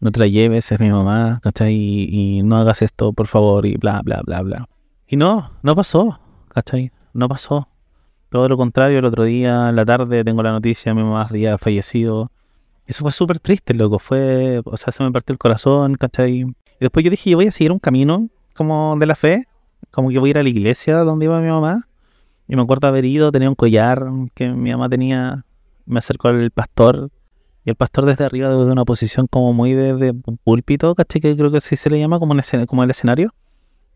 no 0.00 0.10
te 0.12 0.20
la 0.20 0.26
lleves 0.26 0.70
es 0.70 0.80
mi 0.80 0.90
mamá 0.90 1.40
¿cachai? 1.42 1.74
Y, 1.74 2.38
y 2.38 2.42
no 2.42 2.56
hagas 2.56 2.82
esto 2.82 3.12
por 3.12 3.26
favor 3.26 3.66
y 3.66 3.76
bla 3.76 4.02
bla 4.02 4.20
bla 4.24 4.42
bla 4.42 4.68
y 5.06 5.16
no 5.16 5.52
no 5.62 5.74
pasó 5.74 6.20
¿cachai? 6.48 6.92
no 7.12 7.28
pasó 7.28 7.68
todo 8.34 8.48
lo 8.48 8.56
contrario, 8.56 8.98
el 8.98 9.04
otro 9.04 9.22
día, 9.22 9.68
en 9.68 9.76
la 9.76 9.84
tarde, 9.84 10.24
tengo 10.24 10.42
la 10.42 10.50
noticia, 10.50 10.92
mi 10.92 11.04
mamá 11.04 11.22
había 11.30 11.56
fallecido. 11.56 12.32
Eso 12.84 13.02
fue 13.02 13.12
súper 13.12 13.38
triste, 13.38 13.74
loco. 13.74 14.00
Fue, 14.00 14.60
o 14.64 14.76
sea, 14.76 14.92
se 14.92 15.04
me 15.04 15.12
partió 15.12 15.32
el 15.32 15.38
corazón, 15.38 15.94
¿cachai? 15.94 16.40
Y 16.40 16.46
después 16.80 17.04
yo 17.04 17.12
dije, 17.12 17.30
yo 17.30 17.36
voy 17.36 17.46
a 17.46 17.52
seguir 17.52 17.70
un 17.70 17.78
camino 17.78 18.28
como 18.56 18.96
de 18.98 19.06
la 19.06 19.14
fe, 19.14 19.46
como 19.92 20.10
que 20.10 20.18
voy 20.18 20.30
a 20.30 20.32
ir 20.32 20.38
a 20.38 20.42
la 20.42 20.48
iglesia 20.48 20.96
donde 21.04 21.26
iba 21.26 21.40
mi 21.40 21.46
mamá. 21.46 21.86
Y 22.48 22.56
me 22.56 22.62
acuerdo 22.62 22.88
haber 22.88 23.04
ido, 23.04 23.30
tenía 23.30 23.48
un 23.48 23.54
collar 23.54 24.04
que 24.34 24.48
mi 24.48 24.72
mamá 24.72 24.88
tenía. 24.88 25.44
Me 25.86 26.00
acercó 26.00 26.26
al 26.26 26.50
pastor. 26.50 27.10
Y 27.64 27.70
el 27.70 27.76
pastor 27.76 28.04
desde 28.04 28.24
arriba, 28.24 28.48
desde 28.48 28.72
una 28.72 28.84
posición 28.84 29.28
como 29.28 29.52
muy 29.52 29.74
de, 29.74 30.12
púlpito, 30.42 30.96
¿cachai? 30.96 31.20
Que 31.20 31.36
creo 31.36 31.52
que 31.52 31.58
así 31.58 31.76
se 31.76 31.88
le 31.88 32.00
llama, 32.00 32.18
como, 32.18 32.34
como 32.66 32.82
el 32.82 32.90
escenario. 32.90 33.30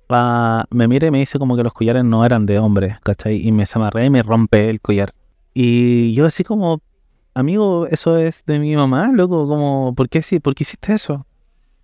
Me 0.08 0.88
mira 0.88 1.06
y 1.08 1.10
me 1.10 1.18
dice 1.18 1.38
como 1.38 1.56
que 1.56 1.62
los 1.62 1.72
collares 1.72 2.04
no 2.04 2.24
eran 2.24 2.46
de 2.46 2.58
hombre, 2.58 2.98
¿cachai? 3.02 3.46
Y 3.46 3.52
me 3.52 3.64
amarré 3.72 4.06
y 4.06 4.10
me 4.10 4.22
rompe 4.22 4.70
el 4.70 4.80
collar. 4.80 5.14
Y 5.54 6.14
yo 6.14 6.26
así 6.26 6.44
como, 6.44 6.80
amigo, 7.34 7.86
eso 7.86 8.16
es 8.16 8.42
de 8.46 8.58
mi 8.58 8.74
mamá, 8.76 9.12
loco, 9.12 9.46
como, 9.46 9.94
¿por 9.94 10.08
qué, 10.08 10.22
sí, 10.22 10.40
¿por 10.40 10.54
qué 10.54 10.64
hiciste 10.64 10.94
eso? 10.94 11.26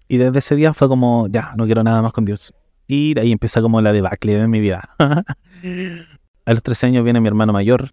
Y 0.09 0.17
desde 0.17 0.39
ese 0.39 0.57
día 0.57 0.73
fue 0.75 0.89
como, 0.89 1.29
ya, 1.29 1.55
no 1.57 1.67
quiero 1.67 1.83
nada 1.83 2.03
más 2.03 2.13
con 2.13 2.25
Dios. 2.25 2.55
Y 2.87 3.15
de 3.15 3.23
ahí 3.23 3.33
empieza 3.33 3.61
como 3.63 3.81
la 3.81 3.93
debacle 3.93 4.35
de 4.35 4.49
mi 4.49 4.61
vida. 4.61 4.91
a 4.99 6.53
los 6.53 6.63
13 6.63 6.87
años 6.87 7.05
viene 7.05 7.21
mi 7.21 7.29
hermano 7.29 7.53
mayor 7.53 7.91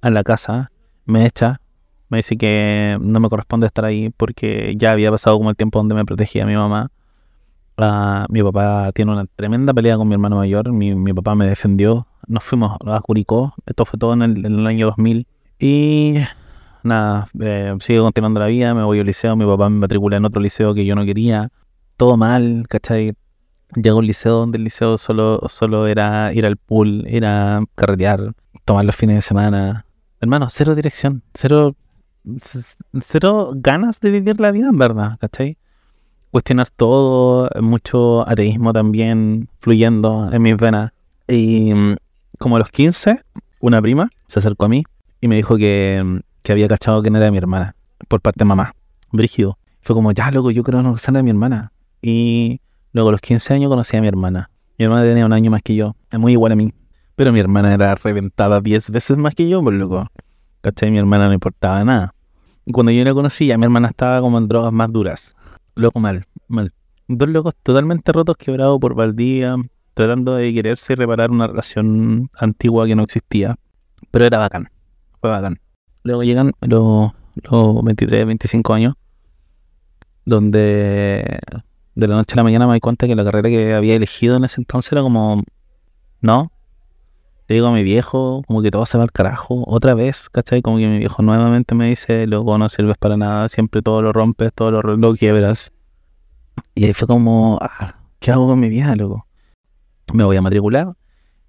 a 0.00 0.10
la 0.10 0.24
casa, 0.24 0.70
me 1.04 1.26
echa, 1.26 1.60
me 2.08 2.18
dice 2.18 2.36
que 2.36 2.98
no 3.00 3.20
me 3.20 3.28
corresponde 3.28 3.66
estar 3.66 3.84
ahí 3.84 4.10
porque 4.10 4.74
ya 4.76 4.92
había 4.92 5.10
pasado 5.10 5.38
como 5.38 5.50
el 5.50 5.56
tiempo 5.56 5.78
donde 5.78 5.94
me 5.94 6.04
protegía 6.04 6.44
mi 6.44 6.54
mamá. 6.54 6.90
Mi 8.28 8.42
papá 8.42 8.92
tiene 8.92 9.12
una 9.12 9.26
tremenda 9.36 9.72
pelea 9.72 9.96
con 9.96 10.08
mi 10.08 10.14
hermano 10.14 10.36
mayor, 10.36 10.72
mi, 10.72 10.94
mi 10.94 11.12
papá 11.12 11.34
me 11.34 11.46
defendió, 11.46 12.06
nos 12.26 12.44
fuimos 12.44 12.76
a 12.86 13.00
Curicó, 13.00 13.54
esto 13.66 13.84
fue 13.84 13.98
todo 13.98 14.12
en 14.12 14.22
el, 14.22 14.46
en 14.46 14.58
el 14.60 14.66
año 14.66 14.86
2000. 14.86 15.26
Y 15.58 16.14
nada, 16.82 17.28
eh, 17.40 17.74
sigo 17.80 18.04
continuando 18.04 18.40
la 18.40 18.46
vida, 18.46 18.74
me 18.74 18.82
voy 18.82 19.00
al 19.00 19.06
liceo, 19.06 19.36
mi 19.36 19.46
papá 19.46 19.68
me 19.68 19.78
matricula 19.78 20.16
en 20.16 20.24
otro 20.24 20.40
liceo 20.40 20.74
que 20.74 20.84
yo 20.84 20.94
no 20.94 21.04
quería, 21.04 21.50
todo 21.96 22.16
mal, 22.16 22.66
¿cachai? 22.68 23.14
Llego 23.74 23.96
a 23.96 23.98
un 24.00 24.06
liceo 24.06 24.38
donde 24.38 24.58
el 24.58 24.64
liceo 24.64 24.98
solo, 24.98 25.40
solo 25.48 25.86
era 25.86 26.32
ir 26.34 26.44
al 26.46 26.56
pool, 26.56 27.06
ir 27.08 27.24
a 27.24 27.64
carretear, 27.74 28.34
tomar 28.64 28.84
los 28.84 28.94
fines 28.94 29.16
de 29.16 29.22
semana. 29.22 29.86
Hermano, 30.20 30.48
cero 30.50 30.74
dirección, 30.74 31.22
cero, 31.32 31.74
cero 33.00 33.52
ganas 33.54 34.00
de 34.00 34.10
vivir 34.10 34.40
la 34.40 34.50
vida 34.50 34.68
en 34.68 34.78
verdad, 34.78 35.18
¿cachai? 35.18 35.56
Cuestionar 36.32 36.68
todo, 36.70 37.48
mucho 37.60 38.28
ateísmo 38.28 38.72
también 38.72 39.48
fluyendo 39.60 40.28
en 40.32 40.42
mis 40.42 40.56
venas. 40.56 40.90
Y 41.28 41.72
mm, 41.72 41.96
como 42.38 42.56
a 42.56 42.58
los 42.58 42.70
15, 42.70 43.20
una 43.60 43.80
prima 43.80 44.10
se 44.26 44.40
acercó 44.40 44.64
a 44.64 44.68
mí 44.68 44.82
y 45.20 45.28
me 45.28 45.36
dijo 45.36 45.56
que 45.56 46.02
mm, 46.04 46.18
que 46.42 46.52
había 46.52 46.68
cachado 46.68 47.02
que 47.02 47.10
no 47.10 47.18
era 47.18 47.30
mi 47.30 47.38
hermana, 47.38 47.74
por 48.08 48.20
parte 48.20 48.40
de 48.40 48.44
mamá, 48.44 48.74
brígido. 49.12 49.58
Fue 49.80 49.94
como, 49.94 50.12
ya, 50.12 50.30
loco, 50.30 50.50
yo 50.50 50.62
creo 50.62 50.82
no 50.82 50.94
a 50.94 51.22
mi 51.22 51.30
hermana. 51.30 51.72
Y 52.00 52.60
luego 52.92 53.08
a 53.08 53.12
los 53.12 53.20
15 53.20 53.54
años 53.54 53.68
conocí 53.68 53.96
a 53.96 54.00
mi 54.00 54.08
hermana. 54.08 54.50
Mi 54.78 54.84
hermana 54.84 55.04
tenía 55.04 55.26
un 55.26 55.32
año 55.32 55.50
más 55.50 55.62
que 55.62 55.74
yo, 55.74 55.94
es 56.10 56.18
muy 56.18 56.32
igual 56.32 56.52
a 56.52 56.56
mí. 56.56 56.72
Pero 57.14 57.32
mi 57.32 57.40
hermana 57.40 57.72
era 57.74 57.94
reventada 57.94 58.60
10 58.60 58.90
veces 58.90 59.16
más 59.16 59.34
que 59.34 59.48
yo, 59.48 59.62
por 59.62 59.72
loco. 59.72 60.06
¿Cachai? 60.60 60.90
Mi 60.90 60.98
hermana 60.98 61.28
no 61.28 61.34
importaba 61.34 61.84
nada. 61.84 62.14
Cuando 62.72 62.92
yo 62.92 63.04
la 63.04 63.12
conocí, 63.12 63.46
ya 63.46 63.58
mi 63.58 63.64
hermana 63.64 63.88
estaba 63.88 64.20
como 64.20 64.38
en 64.38 64.48
drogas 64.48 64.72
más 64.72 64.90
duras. 64.92 65.36
Loco, 65.74 66.00
mal, 66.00 66.26
mal. 66.48 66.72
dos 67.08 67.28
locos 67.28 67.54
totalmente 67.62 68.12
rotos, 68.12 68.36
quebrados 68.36 68.78
por 68.78 68.94
Valdía, 68.94 69.56
tratando 69.94 70.34
de 70.34 70.52
quererse 70.52 70.94
reparar 70.96 71.30
una 71.30 71.46
relación 71.46 72.30
antigua 72.38 72.86
que 72.86 72.94
no 72.94 73.02
existía. 73.04 73.56
Pero 74.10 74.26
era 74.26 74.38
bacán, 74.38 74.68
fue 75.20 75.30
bacán. 75.30 75.58
Luego 76.02 76.22
llegan 76.22 76.52
los, 76.60 77.12
los 77.36 77.84
23, 77.84 78.26
25 78.26 78.74
años, 78.74 78.94
donde 80.26 81.38
de 81.94 82.08
la 82.08 82.16
noche 82.16 82.34
a 82.34 82.36
la 82.36 82.44
mañana 82.44 82.66
me 82.66 82.74
di 82.74 82.80
cuenta 82.80 83.06
que 83.06 83.14
la 83.14 83.24
carrera 83.24 83.48
que 83.48 83.74
había 83.74 83.94
elegido 83.94 84.36
en 84.36 84.44
ese 84.44 84.60
entonces 84.60 84.92
era 84.92 85.02
como, 85.02 85.42
no, 86.20 86.51
le 87.48 87.54
digo 87.56 87.66
a 87.66 87.72
mi 87.72 87.82
viejo, 87.82 88.42
como 88.46 88.62
que 88.62 88.70
todo 88.70 88.86
se 88.86 88.98
va 88.98 89.04
al 89.04 89.12
carajo, 89.12 89.64
otra 89.66 89.94
vez, 89.94 90.28
¿cachai? 90.30 90.62
Como 90.62 90.78
que 90.78 90.86
mi 90.86 90.98
viejo 90.98 91.22
nuevamente 91.22 91.74
me 91.74 91.88
dice, 91.88 92.26
luego 92.26 92.56
no 92.58 92.68
sirves 92.68 92.96
para 92.98 93.16
nada, 93.16 93.48
siempre 93.48 93.82
todo 93.82 94.02
lo 94.02 94.12
rompes, 94.12 94.52
todo 94.54 94.70
lo, 94.70 94.96
lo 94.96 95.16
quiebras. 95.16 95.72
Y 96.74 96.84
ahí 96.84 96.94
fue 96.94 97.06
como, 97.06 97.58
ah, 97.60 97.96
¿qué 98.20 98.30
hago 98.30 98.46
con 98.46 98.60
mi 98.60 98.68
vida, 98.68 98.94
loco? 98.96 99.26
Me 100.12 100.24
voy 100.24 100.36
a 100.36 100.42
matricular 100.42 100.92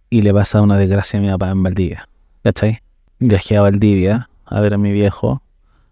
y 0.09 0.21
le 0.21 0.33
pasa 0.33 0.62
una 0.62 0.77
desgracia 0.77 1.19
a 1.19 1.21
mi 1.21 1.29
papá 1.29 1.50
en 1.50 1.63
Valdivia, 1.63 2.09
¿cachai? 2.43 2.79
Viajé 3.19 3.57
a 3.57 3.62
Valdivia 3.62 4.29
a 4.45 4.59
ver 4.62 4.73
a 4.73 4.77
mi 4.77 4.91
viejo, 4.91 5.41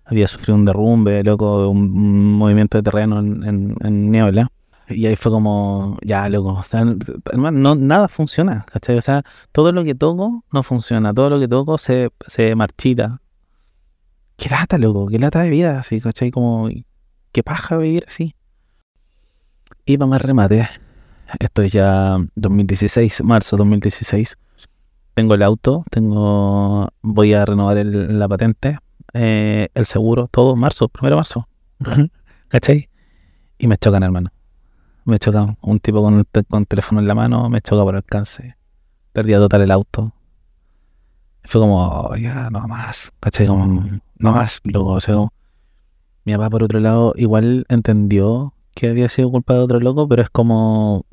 había 0.05 0.27
sufrido 0.27 0.55
un 0.55 0.65
derrumbe, 0.65 1.23
loco, 1.23 1.69
un, 1.69 1.77
un 1.77 2.33
movimiento 2.33 2.77
de 2.77 2.83
terreno 2.83 3.19
en, 3.19 3.43
en, 3.43 3.75
en 3.81 4.11
niebla. 4.11 4.51
Y 4.91 5.05
ahí 5.07 5.15
fue 5.15 5.31
como, 5.31 5.97
ya, 6.03 6.27
loco, 6.29 6.49
o 6.53 6.63
sea, 6.63 6.83
hermano, 7.31 7.59
no, 7.59 7.75
nada 7.75 8.07
funciona, 8.07 8.65
¿cachai? 8.71 8.97
O 8.97 9.01
sea, 9.01 9.23
todo 9.51 9.71
lo 9.71 9.83
que 9.83 9.95
toco 9.95 10.43
no 10.51 10.63
funciona, 10.63 11.13
todo 11.13 11.29
lo 11.29 11.39
que 11.39 11.47
toco 11.47 11.77
se, 11.77 12.09
se 12.27 12.55
marchita. 12.55 13.21
Qué 14.37 14.49
lata, 14.49 14.77
loco, 14.77 15.07
qué 15.07 15.19
lata 15.19 15.41
de 15.41 15.49
vida, 15.49 15.79
así, 15.79 16.01
¿cachai? 16.01 16.31
Como, 16.31 16.69
qué 17.31 17.43
paja 17.43 17.77
vivir 17.77 18.05
así. 18.07 18.35
Y 19.85 19.97
para 19.97 20.07
más 20.07 20.21
remate, 20.21 20.67
esto 21.39 21.61
es 21.61 21.71
ya 21.71 22.17
2016, 22.35 23.23
marzo 23.23 23.57
2016. 23.57 24.37
Tengo 25.13 25.33
el 25.35 25.43
auto, 25.43 25.83
tengo, 25.91 26.87
voy 27.01 27.33
a 27.33 27.45
renovar 27.45 27.77
el- 27.77 28.17
la 28.17 28.27
patente, 28.27 28.77
eh, 29.13 29.67
el 29.73 29.85
seguro, 29.85 30.27
todo, 30.31 30.55
marzo, 30.55 30.87
primero 30.87 31.17
marzo. 31.17 31.47
¿Cachai? 32.47 32.89
Y 33.57 33.67
me 33.67 33.77
chocan, 33.77 34.03
hermano. 34.03 34.29
Me 35.03 35.17
choca 35.17 35.57
un 35.61 35.79
tipo 35.79 36.01
con, 36.01 36.19
el 36.19 36.45
con 36.45 36.65
teléfono 36.65 37.01
en 37.01 37.07
la 37.07 37.15
mano, 37.15 37.49
me 37.49 37.61
choca 37.61 37.83
por 37.83 37.95
alcance. 37.95 38.55
Perdía 39.13 39.37
total 39.37 39.61
el 39.61 39.71
auto. 39.71 40.13
Fue 41.43 41.59
como, 41.59 41.83
oh, 41.83 42.15
ya, 42.15 42.49
no 42.49 42.67
más. 42.67 43.11
¿Cachai? 43.19 43.47
Como, 43.47 44.01
no 44.17 44.31
más, 44.31 44.61
loco. 44.63 44.91
O 44.91 44.99
sea, 44.99 45.15
mi 46.23 46.33
papá, 46.33 46.49
por 46.49 46.63
otro 46.63 46.79
lado, 46.79 47.13
igual 47.15 47.65
entendió 47.69 48.53
que 48.75 48.89
había 48.89 49.09
sido 49.09 49.31
culpa 49.31 49.53
de 49.53 49.59
otro 49.59 49.79
loco, 49.79 50.07
pero 50.07 50.21
es 50.21 50.29
como, 50.29 51.05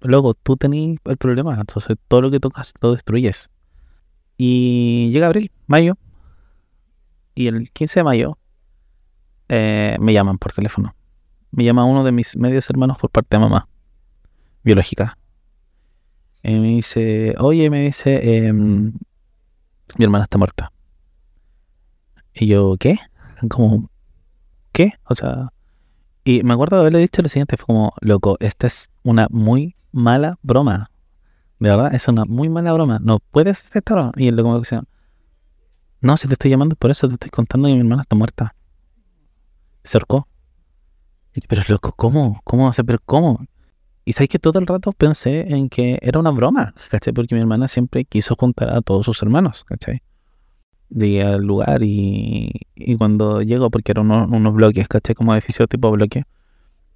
loco, 0.00 0.34
tú 0.34 0.56
tenés 0.56 0.98
el 1.04 1.16
problema. 1.16 1.56
Entonces, 1.58 1.96
todo 2.08 2.22
lo 2.22 2.30
que 2.30 2.40
tocas 2.40 2.72
lo 2.80 2.92
destruyes. 2.92 3.50
Y 4.38 5.10
llega 5.12 5.26
abril, 5.26 5.50
mayo. 5.66 5.98
Y 7.34 7.48
el 7.48 7.70
15 7.70 8.00
de 8.00 8.04
mayo 8.04 8.38
eh, 9.48 9.96
me 10.00 10.12
llaman 10.12 10.38
por 10.38 10.52
teléfono 10.52 10.95
me 11.56 11.64
llama 11.64 11.84
uno 11.84 12.04
de 12.04 12.12
mis 12.12 12.36
medios 12.36 12.68
hermanos 12.68 12.98
por 12.98 13.10
parte 13.10 13.36
de 13.36 13.40
mamá, 13.40 13.66
biológica. 14.62 15.16
Y 16.42 16.54
me 16.54 16.68
dice, 16.68 17.34
oye, 17.38 17.70
me 17.70 17.80
dice, 17.80 18.46
em, 18.46 18.92
mi 19.96 20.04
hermana 20.04 20.24
está 20.24 20.36
muerta. 20.36 20.70
Y 22.34 22.46
yo, 22.46 22.76
¿qué? 22.78 22.98
Como, 23.48 23.88
¿qué? 24.72 24.92
O 25.04 25.14
sea, 25.14 25.48
y 26.24 26.42
me 26.42 26.52
acuerdo 26.52 26.76
de 26.76 26.82
haberle 26.82 26.98
dicho 26.98 27.22
lo 27.22 27.30
siguiente, 27.30 27.56
fue 27.56 27.66
como, 27.66 27.94
loco, 28.02 28.36
esta 28.40 28.66
es 28.66 28.90
una 29.02 29.26
muy 29.30 29.76
mala 29.92 30.38
broma. 30.42 30.90
De 31.58 31.70
verdad, 31.70 31.94
es 31.94 32.06
una 32.06 32.26
muy 32.26 32.50
mala 32.50 32.74
broma. 32.74 32.98
No 33.00 33.18
puedes 33.30 33.64
hacer. 33.64 33.82
Y 34.16 34.28
él 34.28 34.36
como 34.36 34.58
decía, 34.58 34.82
no, 36.02 36.18
si 36.18 36.28
te 36.28 36.34
estoy 36.34 36.50
llamando 36.50 36.76
por 36.76 36.90
eso, 36.90 37.08
te 37.08 37.14
estoy 37.14 37.30
contando 37.30 37.68
que 37.68 37.74
mi 37.74 37.80
hermana 37.80 38.02
está 38.02 38.14
muerta. 38.14 38.54
Se. 39.84 39.98
Pero 41.48 41.62
loco, 41.68 41.92
¿cómo? 41.96 42.40
¿Cómo? 42.44 42.72
Sea, 42.72 42.84
pero 42.84 42.98
¿cómo? 43.04 43.44
Y 44.04 44.12
sabes 44.12 44.28
que 44.28 44.38
todo 44.38 44.58
el 44.58 44.66
rato 44.66 44.92
pensé 44.92 45.52
en 45.52 45.68
que 45.68 45.98
era 46.00 46.20
una 46.20 46.30
broma, 46.30 46.74
¿cachai? 46.90 47.12
Porque 47.12 47.34
mi 47.34 47.40
hermana 47.40 47.68
siempre 47.68 48.04
quiso 48.04 48.36
juntar 48.36 48.70
a 48.70 48.80
todos 48.80 49.04
sus 49.04 49.20
hermanos, 49.22 49.64
¿cachai? 49.64 50.02
Llegué 50.90 51.24
al 51.24 51.42
lugar 51.42 51.82
y, 51.82 52.52
y 52.76 52.96
cuando 52.96 53.42
llego, 53.42 53.70
porque 53.70 53.92
eran 53.92 54.06
unos, 54.10 54.30
unos 54.30 54.54
bloques, 54.54 54.86
¿cachai? 54.88 55.14
Como 55.16 55.34
edificio 55.34 55.66
tipo 55.66 55.90
bloque. 55.90 56.22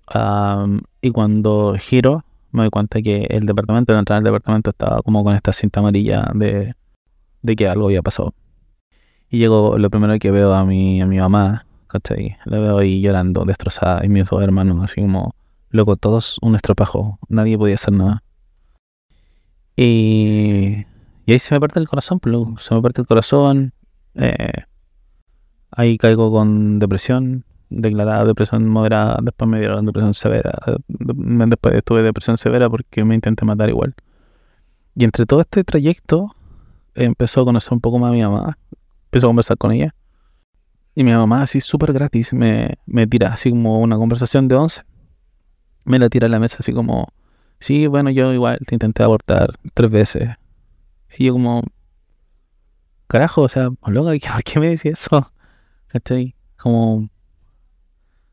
am, 0.06 0.82
y 1.02 1.10
cuando 1.10 1.74
giro, 1.78 2.24
me 2.52 2.62
doy 2.62 2.70
cuenta 2.70 3.02
que 3.02 3.26
el 3.30 3.46
departamento, 3.46 3.92
la 3.92 4.00
entrada 4.00 4.20
del 4.20 4.26
departamento 4.26 4.70
estaba 4.70 5.02
como 5.02 5.24
con 5.24 5.34
esta 5.34 5.52
cinta 5.52 5.80
amarilla 5.80 6.30
de, 6.34 6.74
de 7.42 7.56
que 7.56 7.68
algo 7.68 7.86
había 7.86 8.02
pasado. 8.02 8.34
Y 9.28 9.38
llego, 9.38 9.78
lo 9.78 9.90
primero 9.90 10.18
que 10.18 10.30
veo 10.30 10.52
a 10.54 10.64
mi, 10.64 11.00
a 11.02 11.06
mi 11.06 11.18
mamá, 11.18 11.66
¿cachai? 11.90 12.36
La 12.44 12.58
veo 12.58 12.78
ahí 12.78 13.00
llorando, 13.00 13.44
destrozada, 13.44 14.04
y 14.04 14.08
mis 14.08 14.26
dos 14.28 14.42
hermanos, 14.42 14.78
así 14.84 15.00
como, 15.00 15.34
loco, 15.70 15.96
todos 15.96 16.38
un 16.42 16.54
estropajo, 16.56 17.18
nadie 17.28 17.58
podía 17.58 17.74
hacer 17.76 17.94
nada. 17.94 18.22
Y, 19.76 20.84
y 21.26 21.32
ahí 21.32 21.38
se 21.38 21.54
me 21.54 21.60
parte 21.60 21.80
el 21.80 21.88
corazón, 21.88 22.20
pues, 22.20 22.32
loco, 22.32 22.58
se 22.58 22.74
me 22.74 22.82
parte 22.82 23.00
el 23.00 23.06
corazón. 23.06 23.72
eh, 24.14 24.64
ahí 25.70 25.96
caigo 25.98 26.30
con 26.32 26.78
depresión, 26.78 27.44
declarada 27.70 28.24
depresión 28.24 28.66
moderada, 28.68 29.18
después 29.22 29.48
me 29.48 29.60
dieron 29.60 29.86
depresión 29.86 30.14
severa, 30.14 30.52
eh, 30.66 30.76
de- 30.88 31.46
después 31.46 31.84
tuve 31.84 32.02
depresión 32.02 32.36
severa 32.36 32.68
porque 32.68 33.04
me 33.04 33.14
intenté 33.14 33.44
matar 33.44 33.68
igual. 33.68 33.94
Y 34.96 35.04
entre 35.04 35.26
todo 35.26 35.40
este 35.40 35.62
trayecto, 35.64 36.34
empezó 36.94 37.42
a 37.42 37.44
conocer 37.44 37.72
un 37.72 37.80
poco 37.80 37.98
más 37.98 38.10
a 38.10 38.14
mi 38.14 38.22
mamá, 38.22 38.58
empezó 39.06 39.28
a 39.28 39.30
conversar 39.30 39.56
con 39.56 39.72
ella. 39.72 39.94
Y 41.00 41.02
mi 41.02 41.14
mamá, 41.14 41.44
así 41.44 41.62
súper 41.62 41.94
gratis, 41.94 42.34
me, 42.34 42.74
me 42.84 43.06
tira 43.06 43.32
así 43.32 43.48
como 43.48 43.80
una 43.80 43.96
conversación 43.96 44.48
de 44.48 44.56
once. 44.56 44.82
Me 45.86 45.98
la 45.98 46.10
tira 46.10 46.26
a 46.26 46.28
la 46.28 46.38
mesa, 46.38 46.58
así 46.60 46.74
como, 46.74 47.08
sí, 47.58 47.86
bueno, 47.86 48.10
yo 48.10 48.34
igual 48.34 48.58
te 48.66 48.74
intenté 48.74 49.02
abortar 49.02 49.58
tres 49.72 49.90
veces. 49.90 50.28
Y 51.16 51.24
yo, 51.24 51.32
como, 51.32 51.62
carajo, 53.06 53.40
o 53.40 53.48
sea, 53.48 53.70
loca, 53.86 54.12
¿por 54.34 54.44
qué 54.44 54.60
me 54.60 54.68
decís 54.68 54.92
eso? 54.92 55.32
¿Cachai? 55.86 56.34
Como, 56.58 57.08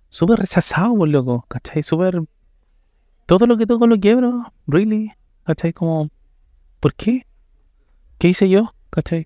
súper 0.10 0.40
rechazado, 0.40 0.94
por 0.94 1.08
loco, 1.08 1.46
¿cachai? 1.48 1.84
Súper. 1.84 2.22
Todo 3.28 3.48
lo 3.48 3.56
que 3.56 3.66
toco 3.66 3.88
lo 3.88 3.98
quiebro, 3.98 4.52
really, 4.68 5.14
¿cachai? 5.46 5.72
Como, 5.72 6.10
¿por 6.82 6.94
qué? 6.96 7.26
¿Qué 8.18 8.28
hice 8.28 8.50
yo? 8.50 8.74
¿cachai? 8.90 9.26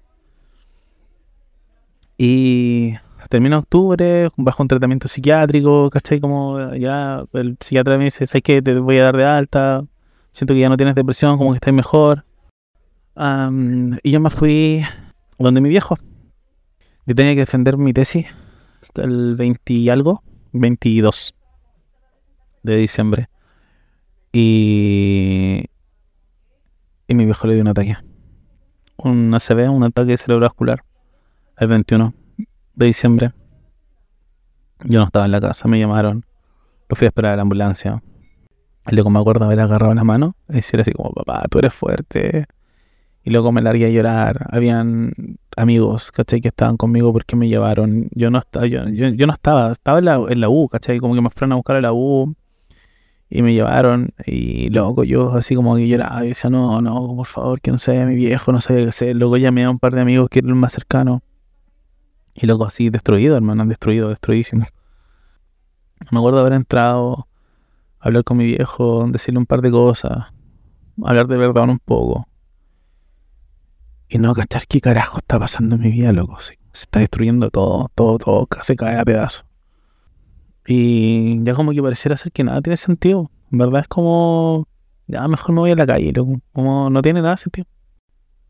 Y 2.19 2.93
termina 3.29 3.59
octubre, 3.59 4.29
bajo 4.35 4.63
un 4.63 4.67
tratamiento 4.67 5.07
psiquiátrico, 5.07 5.89
¿cachai? 5.89 6.19
Como 6.19 6.73
ya 6.75 7.23
el 7.33 7.57
psiquiatra 7.59 7.97
me 7.97 8.05
dice, 8.05 8.25
¿sabes 8.27 8.43
qué? 8.43 8.61
Te 8.61 8.75
voy 8.75 8.97
a 8.99 9.03
dar 9.03 9.17
de 9.17 9.25
alta, 9.25 9.85
siento 10.31 10.53
que 10.53 10.59
ya 10.59 10.69
no 10.69 10.77
tienes 10.77 10.95
depresión, 10.95 11.37
como 11.37 11.51
que 11.51 11.57
estás 11.57 11.73
mejor. 11.73 12.25
Am, 13.15 13.97
y 14.03 14.11
yo 14.11 14.19
me 14.19 14.29
fui 14.29 14.83
donde 15.37 15.61
mi 15.61 15.69
viejo. 15.69 15.97
Yo 17.05 17.15
tenía 17.15 17.33
que 17.33 17.41
defender 17.41 17.77
mi 17.77 17.93
tesis 17.93 18.27
el 18.95 19.35
20 19.35 19.73
y 19.73 19.89
algo, 19.89 20.23
22 20.53 21.33
de 22.63 22.75
diciembre. 22.77 23.29
Y, 24.31 25.65
y 27.07 27.13
mi 27.13 27.25
viejo 27.25 27.47
le 27.47 27.53
dio 27.53 27.61
un 27.61 27.67
ataque. 27.67 27.97
Un 28.97 29.33
ACV, 29.33 29.69
un 29.69 29.83
ataque 29.83 30.17
cerebrovascular, 30.17 30.83
el 31.57 31.67
21 31.67 32.13
de 32.75 32.85
diciembre. 32.85 33.31
Yo 34.83 34.99
no 34.99 35.05
estaba 35.05 35.25
en 35.25 35.31
la 35.31 35.41
casa, 35.41 35.67
me 35.67 35.79
llamaron. 35.79 36.25
Lo 36.89 36.95
fui 36.95 37.05
a 37.05 37.09
esperar 37.09 37.33
a 37.33 37.35
la 37.35 37.41
ambulancia. 37.43 38.01
Luego 38.89 39.09
me 39.09 39.19
acuerdo 39.19 39.45
haber 39.45 39.59
agarrado 39.59 39.93
la 39.93 40.03
mano 40.03 40.35
y 40.49 40.53
decir 40.53 40.79
así 40.81 40.91
como, 40.91 41.11
papá, 41.11 41.45
tú 41.49 41.59
eres 41.59 41.73
fuerte. 41.73 42.45
Y 43.23 43.29
luego 43.29 43.51
me 43.51 43.61
largué 43.61 43.85
a 43.85 43.89
llorar. 43.89 44.47
Habían 44.51 45.13
amigos, 45.55 46.11
¿cachai? 46.11 46.41
Que 46.41 46.47
estaban 46.47 46.77
conmigo 46.77 47.13
porque 47.13 47.35
me 47.35 47.47
llevaron. 47.47 48.09
Yo 48.15 48.31
no 48.31 48.39
estaba, 48.39 48.65
yo, 48.65 48.87
yo, 48.89 49.09
yo 49.09 49.27
no 49.27 49.33
estaba, 49.33 49.71
estaba 49.71 49.99
en 49.99 50.05
la, 50.05 50.15
en 50.27 50.41
la 50.41 50.49
U, 50.49 50.67
¿cachai? 50.67 50.99
Como 50.99 51.13
que 51.13 51.21
me 51.21 51.29
fueron 51.29 51.53
a 51.53 51.55
buscar 51.55 51.75
a 51.75 51.81
la 51.81 51.93
U 51.93 52.35
y 53.29 53.41
me 53.43 53.53
llevaron. 53.53 54.13
Y 54.25 54.69
loco, 54.71 55.03
yo 55.03 55.33
así 55.33 55.55
como 55.55 55.75
que 55.75 55.87
lloraba 55.87 56.25
y 56.25 56.29
decía, 56.29 56.49
no, 56.49 56.81
no, 56.81 57.15
por 57.15 57.27
favor, 57.27 57.61
que 57.61 57.71
no 57.71 57.77
se 57.77 57.91
vaya 57.91 58.05
mi 58.05 58.15
viejo, 58.15 58.51
no 58.51 58.59
sabía 58.59 58.83
qué 58.83 58.89
hacer. 58.89 59.15
Luego 59.15 59.37
llamé 59.37 59.63
a 59.65 59.69
un 59.69 59.79
par 59.79 59.93
de 59.93 60.01
amigos 60.01 60.27
que 60.29 60.39
eran 60.39 60.57
más 60.57 60.73
cercanos. 60.73 61.21
Y 62.33 62.47
loco, 62.47 62.65
así 62.65 62.89
destruido, 62.89 63.35
hermano, 63.35 63.65
destruido, 63.65 64.09
destruidísimo. 64.09 64.65
Me 66.11 66.17
acuerdo 66.17 66.39
haber 66.39 66.53
entrado, 66.53 67.27
hablar 67.99 68.23
con 68.23 68.37
mi 68.37 68.45
viejo, 68.45 69.05
decirle 69.09 69.39
un 69.39 69.45
par 69.45 69.61
de 69.61 69.71
cosas, 69.71 70.33
hablar 71.03 71.27
de 71.27 71.37
verdad 71.37 71.69
un 71.69 71.79
poco. 71.79 72.27
Y 74.07 74.17
no 74.17 74.33
cachar 74.33 74.63
qué 74.67 74.81
carajo 74.81 75.17
está 75.17 75.39
pasando 75.39 75.75
en 75.75 75.81
mi 75.81 75.91
vida, 75.91 76.11
loco. 76.11 76.39
sí. 76.39 76.55
Se 76.73 76.83
está 76.83 76.99
destruyendo 76.99 77.49
todo, 77.49 77.91
todo, 77.95 78.17
todo, 78.17 78.47
se 78.63 78.75
cae 78.75 78.97
a 78.97 79.03
pedazos. 79.03 79.45
Y 80.65 81.43
ya 81.43 81.53
como 81.53 81.71
que 81.71 81.81
pareciera 81.81 82.15
ser 82.15 82.31
que 82.31 82.43
nada 82.43 82.61
tiene 82.61 82.77
sentido. 82.77 83.29
En 83.51 83.57
verdad 83.57 83.81
es 83.81 83.87
como, 83.87 84.67
ya 85.07 85.27
mejor 85.27 85.53
me 85.53 85.61
voy 85.61 85.71
a 85.71 85.75
la 85.75 85.85
calle, 85.85 86.13
como 86.53 86.89
no 86.89 87.01
tiene 87.01 87.21
nada 87.21 87.37
sentido. 87.37 87.67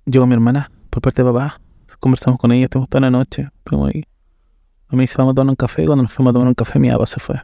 Llegó 0.06 0.28
mi 0.28 0.34
hermana 0.34 0.72
por 0.90 1.02
parte 1.02 1.24
de 1.24 1.32
papá, 1.32 1.60
conversamos 2.02 2.38
con 2.40 2.52
ella, 2.52 2.66
estuvimos 2.66 2.90
toda 2.90 3.02
la 3.02 3.12
noche, 3.12 3.50
estuvimos 3.60 3.92
ahí. 3.94 4.04
A 4.90 4.96
mí 4.98 5.08
se 5.08 5.16
vamos 5.18 5.32
a 5.32 5.36
tomar 5.36 5.52
un 5.52 5.56
café, 5.56 5.86
cuando 5.86 6.04
nos 6.04 6.12
fuimos 6.12 6.32
a 6.32 6.34
tomar 6.34 6.48
un 6.50 6.54
café 6.54 6.80
mi 6.80 6.90
papá 6.90 7.06
se 7.06 7.22
fue. 7.22 7.40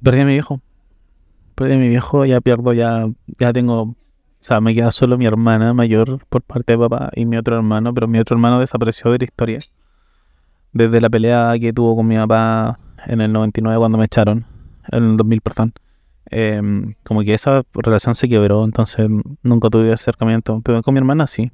Perdí 0.00 0.20
a 0.20 0.24
mi 0.26 0.32
viejo. 0.34 0.60
Perdí 1.56 1.74
a 1.74 1.78
mi 1.78 1.88
viejo, 1.88 2.24
ya 2.24 2.40
pierdo, 2.40 2.72
ya, 2.72 3.08
ya 3.38 3.52
tengo, 3.52 3.82
o 3.82 3.96
sea, 4.38 4.60
me 4.60 4.74
queda 4.74 4.90
solo 4.92 5.18
mi 5.18 5.26
hermana 5.26 5.74
mayor 5.74 6.24
por 6.28 6.42
parte 6.42 6.74
de 6.74 6.78
papá 6.78 7.10
y 7.16 7.26
mi 7.26 7.36
otro 7.36 7.56
hermano, 7.56 7.92
pero 7.92 8.06
mi 8.06 8.18
otro 8.18 8.36
hermano 8.36 8.60
desapareció 8.60 9.10
de 9.10 9.18
la 9.18 9.24
historia. 9.24 9.60
Desde 10.72 11.00
la 11.00 11.08
pelea 11.08 11.54
que 11.58 11.72
tuvo 11.72 11.96
con 11.96 12.06
mi 12.06 12.16
papá 12.16 12.78
en 13.06 13.20
el 13.20 13.32
99 13.32 13.78
cuando 13.78 13.98
me 13.98 14.04
echaron, 14.04 14.44
en 14.92 15.04
el 15.04 15.16
2000, 15.16 15.40
perdón. 15.40 15.72
Em, 16.26 16.94
como 17.04 17.22
que 17.22 17.34
esa 17.34 17.62
relación 17.74 18.14
se 18.14 18.28
quebró, 18.28 18.64
entonces 18.64 19.08
nunca 19.42 19.70
tuve 19.70 19.92
acercamiento. 19.92 20.60
Pero 20.64 20.82
con 20.82 20.94
mi 20.94 20.98
hermana 20.98 21.26
sí. 21.26 21.50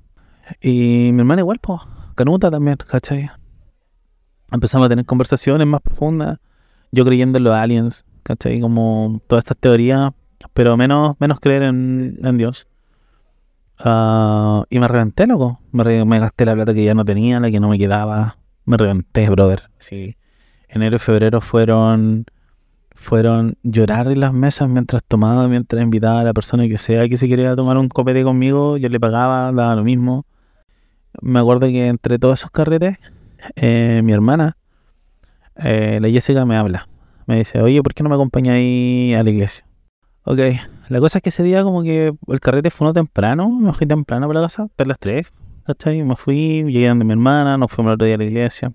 Y 0.60 1.10
mi 1.12 1.20
hermana 1.20 1.40
igual, 1.40 1.58
pues, 1.60 1.80
canuta 2.14 2.50
también, 2.50 2.76
¿cachai? 2.76 3.30
Empezamos 4.52 4.86
a 4.86 4.88
tener 4.88 5.04
conversaciones 5.04 5.66
más 5.66 5.80
profundas. 5.80 6.38
Yo 6.92 7.04
creyendo 7.04 7.38
en 7.38 7.44
los 7.44 7.54
aliens, 7.54 8.04
¿cachai? 8.22 8.60
Como 8.60 9.20
todas 9.26 9.44
estas 9.44 9.56
teorías, 9.58 10.12
pero 10.54 10.76
menos, 10.76 11.16
menos 11.20 11.40
creer 11.40 11.62
en, 11.62 12.18
en 12.22 12.38
Dios. 12.38 12.66
Ah, 13.78 14.64
y 14.68 14.78
me 14.78 14.88
reventé, 14.88 15.26
loco. 15.26 15.60
Me, 15.72 16.04
me, 16.04 16.18
gasté 16.18 16.44
la 16.44 16.54
plata 16.54 16.74
que 16.74 16.84
ya 16.84 16.94
no 16.94 17.04
tenía, 17.04 17.40
la 17.40 17.50
que 17.50 17.60
no 17.60 17.68
me 17.68 17.78
quedaba. 17.78 18.36
Me 18.64 18.76
reventé, 18.76 19.28
brother. 19.30 19.70
Sí. 19.78 20.16
Enero 20.68 20.96
y 20.96 20.98
febrero 20.98 21.40
fueron 21.40 22.26
fueron 23.00 23.56
llorar 23.62 24.08
en 24.08 24.20
las 24.20 24.34
mesas 24.34 24.68
mientras 24.68 25.02
tomaba, 25.02 25.48
mientras 25.48 25.82
invitaba 25.82 26.20
a 26.20 26.24
la 26.24 26.34
persona 26.34 26.68
que 26.68 26.76
sea 26.76 27.08
que 27.08 27.16
se 27.16 27.28
quería 27.28 27.56
tomar 27.56 27.78
un 27.78 27.88
copete 27.88 28.22
conmigo, 28.22 28.76
yo 28.76 28.90
le 28.90 29.00
pagaba, 29.00 29.50
daba 29.52 29.74
lo 29.74 29.84
mismo. 29.84 30.26
Me 31.20 31.38
acuerdo 31.40 31.66
que 31.68 31.88
entre 31.88 32.18
todos 32.18 32.40
esos 32.40 32.50
carretes, 32.50 32.98
eh, 33.56 34.00
mi 34.04 34.12
hermana, 34.12 34.56
eh, 35.56 35.98
la 36.00 36.08
Jessica, 36.08 36.44
me 36.44 36.56
habla 36.56 36.88
me 37.30 37.36
dice, 37.36 37.60
oye, 37.62 37.80
¿por 37.80 37.94
qué 37.94 38.02
no 38.02 38.08
me 38.08 38.16
acompañáis 38.16 39.16
a 39.16 39.22
la 39.22 39.30
iglesia? 39.30 39.64
Ok, 40.24 40.38
la 40.88 40.98
cosa 40.98 41.18
es 41.18 41.22
que 41.22 41.28
ese 41.28 41.44
día 41.44 41.62
como 41.62 41.84
que 41.84 42.12
el 42.26 42.40
carrete 42.40 42.70
fue 42.70 42.86
uno 42.86 42.92
temprano, 42.92 43.48
me 43.48 43.72
fui 43.72 43.86
temprano 43.86 44.26
para 44.26 44.40
la 44.40 44.46
casa, 44.46 44.64
hasta 44.64 44.84
las 44.84 44.98
3, 44.98 45.32
¿cachai? 45.64 46.02
Me 46.02 46.16
fui, 46.16 46.64
llegué 46.64 46.88
donde 46.88 47.04
mi 47.04 47.12
hermana, 47.12 47.56
nos 47.56 47.70
fuimos 47.70 47.90
el 47.90 47.94
otro 47.94 48.06
día 48.06 48.16
a 48.16 48.18
la 48.18 48.24
iglesia. 48.24 48.72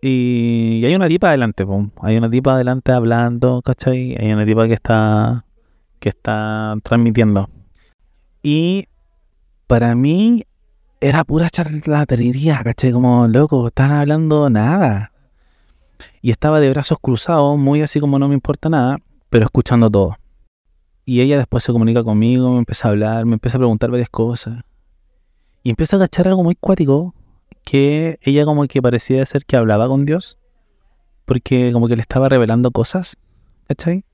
Y, 0.00 0.82
hay 0.86 0.94
una 0.94 1.06
tipa 1.06 1.28
adelante, 1.28 1.66
pum. 1.66 1.90
hay 2.00 2.16
una 2.16 2.30
tipa 2.30 2.54
adelante 2.54 2.92
hablando, 2.92 3.60
¿cachai? 3.60 4.16
Hay 4.18 4.32
una 4.32 4.46
tipa 4.46 4.66
que 4.66 4.74
está, 4.74 5.44
que 6.00 6.08
está 6.08 6.76
transmitiendo. 6.82 7.50
Y 8.42 8.86
para 9.66 9.94
mí 9.94 10.44
era 11.00 11.24
pura 11.24 11.50
charlatanería, 11.50 12.62
¿cachai? 12.64 12.92
Como, 12.92 13.28
loco, 13.28 13.68
están 13.68 13.92
hablando 13.92 14.50
nada 14.50 15.12
y 16.20 16.30
estaba 16.30 16.60
de 16.60 16.70
brazos 16.70 16.98
cruzados, 17.00 17.56
muy 17.58 17.82
así 17.82 18.00
como 18.00 18.18
no 18.18 18.28
me 18.28 18.34
importa 18.34 18.68
nada, 18.68 18.98
pero 19.30 19.44
escuchando 19.44 19.90
todo. 19.90 20.16
Y 21.04 21.20
ella 21.20 21.38
después 21.38 21.64
se 21.64 21.72
comunica 21.72 22.04
conmigo, 22.04 22.50
me 22.52 22.58
empieza 22.58 22.88
a 22.88 22.90
hablar, 22.90 23.24
me 23.24 23.34
empieza 23.34 23.56
a 23.56 23.60
preguntar 23.60 23.90
varias 23.90 24.10
cosas. 24.10 24.62
Y 25.62 25.70
empieza 25.70 25.96
a 25.96 26.00
cachar 26.00 26.28
algo 26.28 26.44
muy 26.44 26.54
cuático, 26.54 27.14
que 27.64 28.18
ella 28.22 28.44
como 28.44 28.66
que 28.66 28.82
parecía 28.82 29.24
ser 29.26 29.44
que 29.44 29.56
hablaba 29.56 29.88
con 29.88 30.04
Dios, 30.04 30.38
porque 31.24 31.70
como 31.72 31.88
que 31.88 31.96
le 31.96 32.02
estaba 32.02 32.28
revelando 32.28 32.70
cosas, 32.70 33.16
¿cachai? 33.66 34.04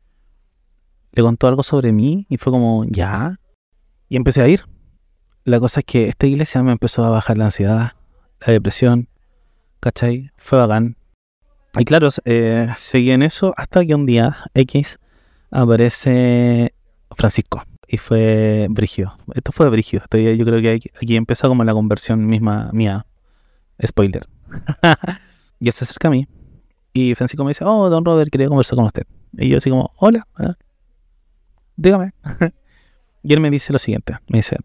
Le 1.13 1.23
contó 1.23 1.47
algo 1.47 1.63
sobre 1.63 1.93
mí 1.93 2.27
y 2.29 2.37
fue 2.37 2.53
como, 2.53 2.85
ya. 2.87 3.39
Y 4.09 4.17
empecé 4.17 4.43
a 4.43 4.49
ir. 4.49 4.65
La 5.45 5.61
cosa 5.61 5.81
es 5.81 5.87
que 5.87 6.09
esta 6.09 6.27
iglesia 6.27 6.63
me 6.63 6.73
empezó 6.73 7.05
a 7.05 7.11
bajar 7.11 7.37
la 7.37 7.47
ansiedad, 7.47 7.93
la 8.41 8.53
depresión, 8.53 9.09
¿cachai? 9.81 10.31
Fue 10.39 10.59
bacán. 10.59 10.97
Y 11.79 11.85
claro, 11.85 12.09
eh, 12.25 12.69
seguí 12.79 13.11
en 13.11 13.23
eso 13.23 13.53
hasta 13.57 13.85
que 13.85 13.95
un 13.95 14.07
día 14.07 14.37
X 14.55 14.99
aparece 15.51 16.73
Francisco 17.15 17.63
y 17.87 17.99
fue 17.99 18.69
Brigio. 18.71 19.13
Esto 19.35 19.53
fue 19.53 19.69
Brigio. 19.69 20.01
yo 20.11 20.45
creo 20.47 20.63
que 20.63 20.91
aquí, 20.97 21.17
empieza 21.17 21.47
como 21.47 21.63
la 21.63 21.75
conversión 21.75 22.27
misma 22.27 22.71
mía. 22.73 23.05
Spoiler. 23.85 24.27
y 25.61 25.67
él 25.67 25.73
se 25.73 25.85
acerca 25.85 26.09
a 26.09 26.11
mí 26.11 26.27
y 26.95 27.15
Francisco 27.17 27.45
me 27.45 27.51
dice, 27.51 27.65
oh, 27.65 27.91
don 27.91 28.05
Robert, 28.05 28.31
quería 28.31 28.49
conversar 28.49 28.77
con 28.77 28.87
usted. 28.87 29.03
Y 29.33 29.49
yo 29.49 29.59
así 29.59 29.69
como, 29.69 29.93
hola, 29.97 30.27
dígame. 31.77 32.15
y 33.23 33.33
él 33.35 33.41
me 33.41 33.51
dice 33.51 33.73
lo 33.73 33.81
siguiente, 33.81 34.17
me 34.29 34.39
dice, 34.39 34.57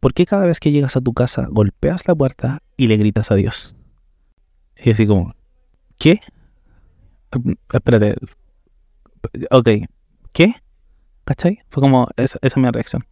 ¿por 0.00 0.14
qué 0.14 0.26
cada 0.26 0.46
vez 0.46 0.60
que 0.60 0.72
llegas 0.72 0.96
a 0.96 1.00
tu 1.00 1.12
casa 1.12 1.46
golpeas 1.50 2.08
la 2.08 2.14
puerta 2.14 2.62
y 2.76 2.88
le 2.88 2.96
gritas 2.96 3.30
a 3.30 3.36
Dios? 3.36 3.76
Y 4.76 4.90
así 4.90 5.06
como, 5.06 5.34
¿Qué? 6.00 6.18
Espérate. 7.70 8.16
Ok. 9.50 9.68
¿Qué? 10.32 10.54
¿Cachai? 11.26 11.60
Fue 11.68 11.82
como 11.82 12.08
esa, 12.16 12.38
esa 12.40 12.54
es 12.54 12.56
mi 12.56 12.70
reacción. 12.70 13.04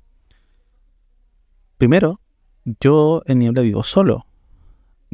Primero, 1.77 2.19
yo 2.81 3.23
en 3.27 3.41
Niebla 3.41 3.61
vivo 3.61 3.83
solo. 3.83 4.25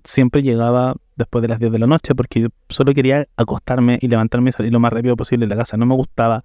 Siempre 0.04 0.42
llegaba 0.42 0.94
después 1.16 1.42
de 1.42 1.48
las 1.48 1.58
10 1.58 1.72
de 1.72 1.78
la 1.80 1.88
noche 1.88 2.14
porque 2.14 2.42
yo 2.42 2.48
solo 2.68 2.94
quería 2.94 3.26
acostarme 3.36 3.98
y 4.00 4.06
levantarme 4.06 4.50
y 4.50 4.52
salir 4.52 4.72
lo 4.72 4.78
más 4.78 4.92
rápido 4.92 5.16
posible 5.16 5.46
de 5.46 5.50
la 5.50 5.56
casa. 5.56 5.76
No 5.76 5.84
me 5.84 5.96
gustaba 5.96 6.44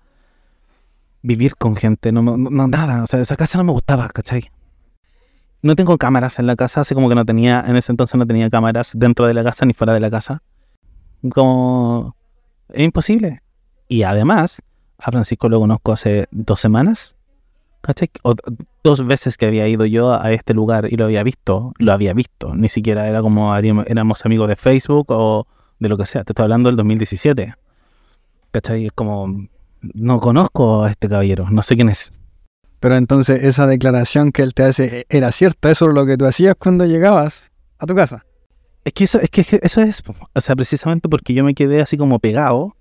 vivir 1.21 1.57
con 1.57 1.75
gente, 1.75 2.11
no, 2.11 2.23
no, 2.23 2.67
nada. 2.67 3.03
O 3.03 3.07
sea, 3.07 3.19
esa 3.19 3.35
casa 3.35 3.59
no 3.59 3.65
me 3.65 3.71
gustaba, 3.71 4.09
¿cachai? 4.09 4.49
No 5.61 5.75
tengo 5.75 5.97
cámaras 5.97 6.39
en 6.39 6.47
la 6.47 6.55
casa, 6.55 6.81
así 6.81 6.95
como 6.95 7.09
que 7.09 7.15
no 7.15 7.25
tenía, 7.25 7.63
en 7.67 7.75
ese 7.75 7.91
entonces 7.91 8.15
no 8.17 8.25
tenía 8.25 8.49
cámaras 8.49 8.93
dentro 8.95 9.27
de 9.27 9.33
la 9.33 9.43
casa 9.43 9.65
ni 9.65 9.73
fuera 9.73 9.93
de 9.93 9.99
la 9.99 10.09
casa. 10.09 10.41
Como 11.29 12.15
es 12.69 12.83
imposible. 12.83 13.41
Y 13.87 14.03
además, 14.03 14.61
a 14.97 15.11
Francisco 15.11 15.49
lo 15.49 15.59
conozco 15.59 15.91
hace 15.91 16.27
dos 16.31 16.59
semanas. 16.59 17.17
¿Cachai? 17.81 18.09
dos 18.83 19.05
veces 19.05 19.37
que 19.37 19.45
había 19.45 19.67
ido 19.67 19.85
yo 19.85 20.13
a 20.13 20.31
este 20.31 20.53
lugar 20.53 20.87
y 20.91 20.97
lo 20.97 21.05
había 21.05 21.23
visto, 21.23 21.73
lo 21.77 21.93
había 21.93 22.13
visto. 22.13 22.53
Ni 22.53 22.69
siquiera 22.69 23.07
era 23.07 23.21
como 23.21 23.55
éramos 23.55 24.25
amigos 24.25 24.49
de 24.49 24.55
Facebook 24.55 25.07
o 25.09 25.47
de 25.79 25.89
lo 25.89 25.97
que 25.97 26.05
sea. 26.05 26.23
Te 26.23 26.33
estoy 26.33 26.43
hablando 26.43 26.69
del 26.69 26.75
2017. 26.75 27.55
¿Cachai? 28.51 28.87
Es 28.87 28.91
como, 28.91 29.47
no 29.81 30.19
conozco 30.19 30.83
a 30.83 30.91
este 30.91 31.07
caballero, 31.07 31.49
no 31.49 31.61
sé 31.61 31.75
quién 31.75 31.89
es. 31.89 32.18
Pero 32.79 32.95
entonces 32.95 33.43
esa 33.43 33.67
declaración 33.67 34.31
que 34.31 34.41
él 34.41 34.53
te 34.53 34.63
hace 34.63 35.05
era 35.09 35.31
cierta, 35.31 35.69
eso 35.69 35.89
es 35.89 35.93
lo 35.93 36.05
que 36.05 36.17
tú 36.17 36.25
hacías 36.25 36.55
cuando 36.57 36.85
llegabas 36.85 37.51
a 37.77 37.85
tu 37.85 37.95
casa. 37.95 38.25
Es 38.85 38.93
que 38.93 39.03
eso, 39.03 39.19
es 39.19 39.29
que 39.29 39.45
eso 39.61 39.81
es, 39.81 40.03
o 40.33 40.41
sea, 40.41 40.55
precisamente 40.55 41.09
porque 41.09 41.33
yo 41.33 41.43
me 41.43 41.53
quedé 41.53 41.81
así 41.81 41.97
como 41.97 42.19
pegado, 42.19 42.75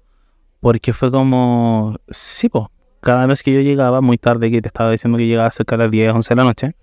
porque 0.61 0.92
fue 0.92 1.11
como, 1.11 1.96
sí, 2.08 2.48
pues, 2.48 2.66
cada 3.00 3.26
vez 3.26 3.42
que 3.42 3.52
yo 3.52 3.61
llegaba, 3.61 4.00
muy 4.00 4.18
tarde, 4.18 4.50
que 4.50 4.62
te 4.62 4.68
estaba 4.68 4.90
diciendo 4.90 5.18
que 5.18 5.26
llegaba 5.26 5.50
cerca 5.50 5.76
de 5.76 5.84
las 5.84 5.90
10, 5.90 6.14
11 6.14 6.28
de 6.28 6.37
la 6.37 6.44
noche, 6.44 6.76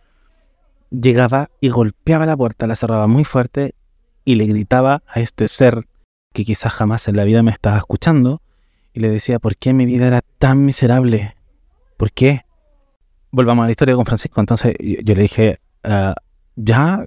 llegaba 0.91 1.49
y 1.59 1.69
golpeaba 1.69 2.25
la 2.25 2.37
puerta, 2.37 2.67
la 2.67 2.75
cerraba 2.75 3.07
muy 3.07 3.23
fuerte 3.23 3.75
y 4.23 4.35
le 4.35 4.45
gritaba 4.45 5.03
a 5.07 5.19
este 5.19 5.47
ser 5.47 5.87
que 6.33 6.43
quizás 6.43 6.73
jamás 6.73 7.07
en 7.07 7.15
la 7.15 7.23
vida 7.23 7.43
me 7.43 7.51
estaba 7.51 7.77
escuchando 7.77 8.41
y 8.93 8.99
le 8.99 9.09
decía, 9.09 9.39
¿por 9.39 9.55
qué 9.55 9.73
mi 9.73 9.85
vida 9.85 10.07
era 10.07 10.21
tan 10.39 10.65
miserable? 10.65 11.35
¿Por 11.97 12.11
qué? 12.11 12.45
Volvamos 13.35 13.63
a 13.63 13.65
la 13.65 13.71
historia 13.71 13.95
con 13.95 14.05
Francisco. 14.05 14.39
Entonces 14.39 14.75
yo, 14.79 15.13
le 15.13 15.21
dije, 15.21 15.59
ah, 15.83 16.15
ya, 16.55 17.05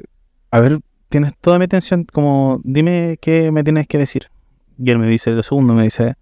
a 0.50 0.60
ver, 0.60 0.80
tienes 1.08 1.32
toda 1.40 1.58
mi 1.58 1.64
atención, 1.64 2.04
como 2.04 2.60
dime 2.64 3.16
qué 3.22 3.50
me 3.50 3.64
tienes 3.64 3.86
que 3.86 3.96
decir. 3.96 4.28
Y 4.76 4.90
él 4.90 4.98
me 4.98 5.06
dice, 5.06 5.30
lo 5.30 5.42
segundo 5.42 5.72
me 5.72 5.84
dice, 5.84 6.16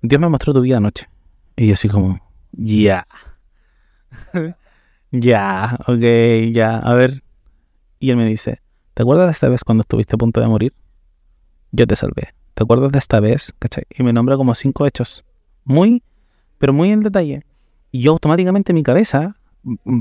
Dios 0.00 0.20
me 0.20 0.28
mostró 0.28 0.54
tu 0.54 0.60
vida 0.60 0.76
anoche. 0.76 1.08
Y 1.56 1.66
yo 1.66 1.72
así 1.72 1.88
como, 1.88 2.20
ya. 2.52 3.08
ya, 5.10 5.76
ok, 5.88 6.52
ya, 6.52 6.78
a 6.78 6.94
ver. 6.94 7.24
Y 7.98 8.10
él 8.10 8.16
me 8.18 8.26
dice, 8.26 8.60
¿te 8.94 9.02
acuerdas 9.02 9.26
de 9.26 9.32
esta 9.32 9.48
vez 9.48 9.64
cuando 9.64 9.80
estuviste 9.82 10.14
a 10.14 10.18
punto 10.18 10.40
de 10.40 10.46
morir? 10.46 10.72
Yo 11.72 11.84
te 11.88 11.96
salvé. 11.96 12.32
¿Te 12.54 12.62
acuerdas 12.62 12.92
de 12.92 13.00
esta 13.00 13.18
vez? 13.18 13.52
¿Cachai? 13.58 13.86
Y 13.90 14.04
me 14.04 14.12
nombra 14.12 14.36
como 14.36 14.54
cinco 14.54 14.86
hechos. 14.86 15.24
Muy, 15.64 16.04
pero 16.58 16.72
muy 16.72 16.92
en 16.92 17.00
detalle. 17.00 17.42
Y 17.96 18.00
yo 18.00 18.12
automáticamente 18.12 18.72
en 18.72 18.74
mi 18.74 18.82
cabeza, 18.82 19.36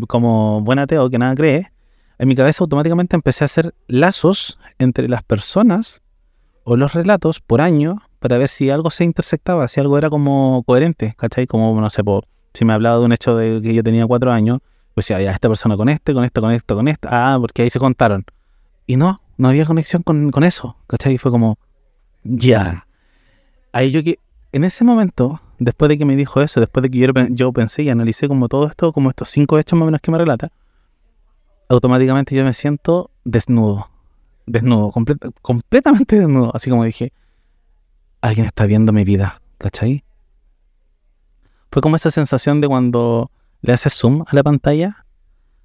como 0.10 0.60
buen 0.60 0.80
ateo 0.80 1.10
que 1.10 1.18
nada 1.18 1.34
cree, 1.34 1.72
en 2.18 2.28
mi 2.28 2.36
cabeza 2.36 2.62
automáticamente 2.62 3.16
empecé 3.16 3.46
a 3.46 3.48
hacer 3.48 3.74
lazos 3.88 4.60
entre 4.80 5.08
las 5.08 5.24
personas 5.24 6.02
o 6.66 6.76
los 6.76 6.94
relatos 6.94 7.40
por 7.40 7.62
año 7.62 8.02
para 8.20 8.38
ver 8.38 8.50
si 8.50 8.70
algo 8.70 8.92
se 8.92 9.06
intersectaba, 9.06 9.70
si 9.70 9.80
algo 9.80 9.98
era 9.98 10.10
como 10.10 10.62
coherente, 10.64 11.16
¿cachai? 11.18 11.48
Como, 11.48 11.80
no 11.80 11.90
sé, 11.90 12.02
si 12.54 12.66
me 12.66 12.74
hablaba 12.74 13.00
de 13.00 13.06
un 13.06 13.14
hecho 13.14 13.38
de 13.38 13.62
que 13.62 13.74
yo 13.74 13.82
tenía 13.82 14.06
cuatro 14.06 14.34
años, 14.34 14.60
pues 14.94 15.08
ya, 15.08 15.22
ya 15.22 15.32
esta 15.32 15.48
persona 15.48 15.78
con 15.78 15.88
este, 15.88 16.14
con 16.14 16.26
esto, 16.26 16.42
con 16.42 16.52
esto, 16.52 16.76
con 16.76 16.90
esto, 16.90 17.08
ah, 17.10 17.38
porque 17.40 17.62
ahí 17.62 17.70
se 17.70 17.80
contaron. 17.80 18.26
Y 18.86 18.98
no, 18.98 19.22
no 19.38 19.48
había 19.48 19.66
conexión 19.66 20.04
con, 20.04 20.32
con 20.32 20.44
eso, 20.44 20.76
¿cachai? 20.88 21.14
Y 21.14 21.18
fue 21.18 21.32
como, 21.32 21.58
ya. 22.26 22.88
ahí 23.72 23.92
yo 23.92 24.04
que, 24.04 24.20
en 24.52 24.66
ese 24.66 24.84
momento, 24.84 25.40
después 25.60 25.90
de 25.90 25.98
que 25.98 26.06
me 26.06 26.16
dijo 26.16 26.42
eso, 26.42 26.60
después 26.60 26.84
de 26.84 26.90
que 26.90 27.00
yo, 27.00 27.08
yo 27.30 27.54
pensé 27.54 27.84
y 27.84 27.90
analicé 27.90 28.28
como 28.28 28.48
todo 28.48 28.68
esto, 28.68 28.92
como 28.94 29.10
estos 29.10 29.30
cinco 29.30 29.60
hechos 29.60 29.78
más 29.78 29.84
o 29.84 29.86
menos 29.88 30.02
que 30.02 30.12
me 30.12 30.18
relata, 30.18 30.52
automáticamente 31.70 32.36
yo 32.36 32.44
me 32.44 32.54
siento 32.54 33.12
desnudo. 33.24 33.90
Desnudo, 34.46 34.92
completamente 35.42 36.20
desnudo. 36.20 36.52
Así 36.54 36.70
como 36.70 36.84
dije, 36.84 37.12
alguien 38.22 38.46
está 38.46 38.66
viendo 38.66 38.94
mi 38.94 39.04
vida, 39.04 39.42
¿cachai? 39.58 40.04
Fue 41.72 41.82
como 41.82 41.96
esa 41.96 42.12
sensación 42.12 42.62
de 42.62 42.68
cuando 42.68 43.32
le 43.62 43.74
haces 43.74 43.94
zoom 43.94 44.24
a 44.28 44.36
la 44.36 44.44
pantalla, 44.44 45.06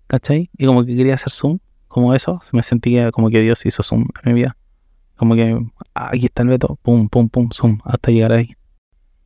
¿cachai? 0.06 0.50
Y 0.56 0.66
como 0.66 0.84
que 0.84 0.96
quería 0.96 1.14
hacer 1.14 1.32
zoom, 1.32 1.58
como 1.88 2.14
eso, 2.14 2.40
me 2.52 2.62
sentí 2.62 2.96
como 3.12 3.30
que 3.30 3.40
Dios 3.40 3.64
hizo 3.66 3.82
zoom 3.82 4.06
en 4.22 4.32
mi 4.32 4.40
vida. 4.40 4.56
Como 5.16 5.34
que 5.34 5.58
ah, 5.94 6.10
aquí 6.12 6.26
está 6.26 6.42
el 6.42 6.48
veto, 6.48 6.78
pum, 6.82 7.08
pum, 7.08 7.28
pum, 7.28 7.50
zoom, 7.52 7.80
hasta 7.84 8.10
llegar 8.10 8.32
ahí. 8.32 8.56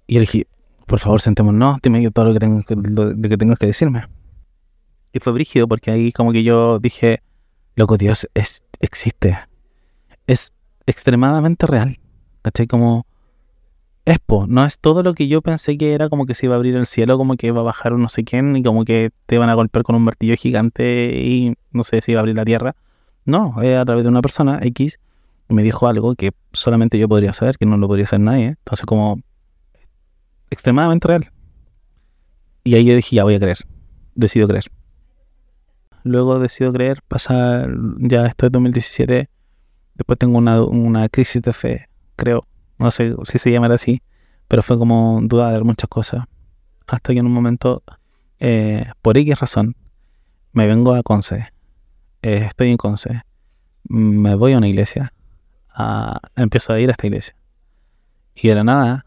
Y 0.06 0.14
le 0.14 0.20
dije, 0.20 0.46
por 0.86 0.98
favor, 0.98 1.20
sentémonos, 1.20 1.78
dime 1.82 2.10
todo 2.10 2.26
lo 2.26 2.32
que, 2.32 2.40
tengo 2.40 2.62
que, 2.62 2.76
lo, 2.76 3.14
que 3.16 3.36
tengas 3.36 3.58
que 3.58 3.66
decirme. 3.66 4.06
Y 5.12 5.20
fue 5.20 5.32
brígido 5.32 5.68
porque 5.68 5.90
ahí 5.90 6.12
como 6.12 6.32
que 6.32 6.42
yo 6.42 6.78
dije, 6.78 7.22
loco, 7.76 7.96
Dios 7.96 8.28
es, 8.34 8.64
existe. 8.80 9.38
Es 10.26 10.52
extremadamente 10.86 11.66
real. 11.66 11.98
¿Cachai? 12.42 12.66
Como 12.66 13.06
Expo, 14.06 14.46
no 14.46 14.66
es 14.66 14.78
todo 14.78 15.02
lo 15.02 15.14
que 15.14 15.28
yo 15.28 15.40
pensé 15.40 15.78
que 15.78 15.94
era 15.94 16.10
como 16.10 16.26
que 16.26 16.34
se 16.34 16.44
iba 16.44 16.54
a 16.54 16.56
abrir 16.56 16.76
el 16.76 16.84
cielo, 16.84 17.16
como 17.16 17.36
que 17.36 17.46
iba 17.46 17.60
a 17.60 17.64
bajar 17.64 17.94
un 17.94 18.02
no 18.02 18.10
sé 18.10 18.22
quién 18.24 18.54
y 18.54 18.62
como 18.62 18.84
que 18.84 19.10
te 19.24 19.36
iban 19.36 19.48
a 19.48 19.54
golpear 19.54 19.82
con 19.82 19.96
un 19.96 20.02
martillo 20.02 20.36
gigante 20.36 21.16
y 21.16 21.54
no 21.70 21.84
sé 21.84 22.02
si 22.02 22.12
iba 22.12 22.20
a 22.20 22.22
abrir 22.22 22.36
la 22.36 22.44
tierra. 22.44 22.76
No, 23.24 23.62
es 23.62 23.78
a 23.78 23.84
través 23.86 24.04
de 24.04 24.10
una 24.10 24.20
persona 24.20 24.58
X 24.62 24.98
me 25.48 25.62
dijo 25.62 25.86
algo 25.86 26.14
que 26.14 26.32
solamente 26.52 26.98
yo 26.98 27.08
podría 27.08 27.32
saber, 27.32 27.56
que 27.56 27.66
no 27.66 27.76
lo 27.76 27.88
podría 27.88 28.06
saber 28.06 28.24
nadie. 28.24 28.46
Entonces 28.46 28.86
como 28.86 29.20
extremadamente 30.50 31.08
real. 31.08 31.30
Y 32.64 32.74
ahí 32.74 32.84
yo 32.84 32.94
dije, 32.94 33.16
ya 33.16 33.24
voy 33.24 33.34
a 33.34 33.40
creer. 33.40 33.58
Decido 34.14 34.46
creer. 34.46 34.64
Luego 36.02 36.38
decido 36.38 36.72
creer, 36.72 37.00
pasa 37.08 37.66
ya 37.98 38.26
esto 38.26 38.46
es 38.46 38.52
2017. 38.52 39.28
Después 39.94 40.18
tengo 40.18 40.38
una, 40.38 40.62
una 40.62 41.08
crisis 41.08 41.40
de 41.42 41.52
fe, 41.52 41.88
creo 42.16 42.46
no 42.78 42.90
sé 42.90 43.14
si 43.26 43.38
se 43.38 43.50
llamará 43.50 43.74
así, 43.74 44.02
pero 44.48 44.62
fue 44.62 44.78
como 44.78 45.20
dudar 45.22 45.54
de 45.56 45.64
muchas 45.64 45.88
cosas. 45.88 46.24
Hasta 46.86 47.12
que 47.12 47.18
en 47.18 47.26
un 47.26 47.32
momento, 47.32 47.82
eh, 48.40 48.86
por 49.00 49.16
X 49.16 49.38
razón, 49.38 49.76
me 50.52 50.66
vengo 50.66 50.94
a 50.94 51.02
Conce. 51.02 51.48
Eh, 52.22 52.44
estoy 52.48 52.70
en 52.70 52.76
Conce. 52.76 53.22
Me 53.84 54.34
voy 54.34 54.52
a 54.52 54.58
una 54.58 54.68
iglesia. 54.68 55.12
empiezo 56.36 56.72
a 56.72 56.80
ir 56.80 56.88
a 56.88 56.92
esta 56.92 57.06
iglesia. 57.06 57.34
Y 58.34 58.48
de 58.48 58.54
la 58.54 58.64
nada 58.64 59.06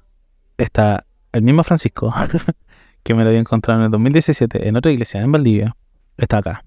está 0.58 1.06
el 1.38 1.44
mismo 1.44 1.64
Francisco, 1.64 2.14
que 3.04 3.14
me 3.14 3.24
lo 3.24 3.30
había 3.30 3.40
encontrado 3.40 3.80
en 3.80 3.86
el 3.86 3.92
2017 3.92 4.68
en 4.68 4.76
otra 4.76 4.92
iglesia 4.92 5.22
en 5.22 5.32
Valdivia, 5.32 5.76
está 6.18 6.40
acá. 6.40 6.66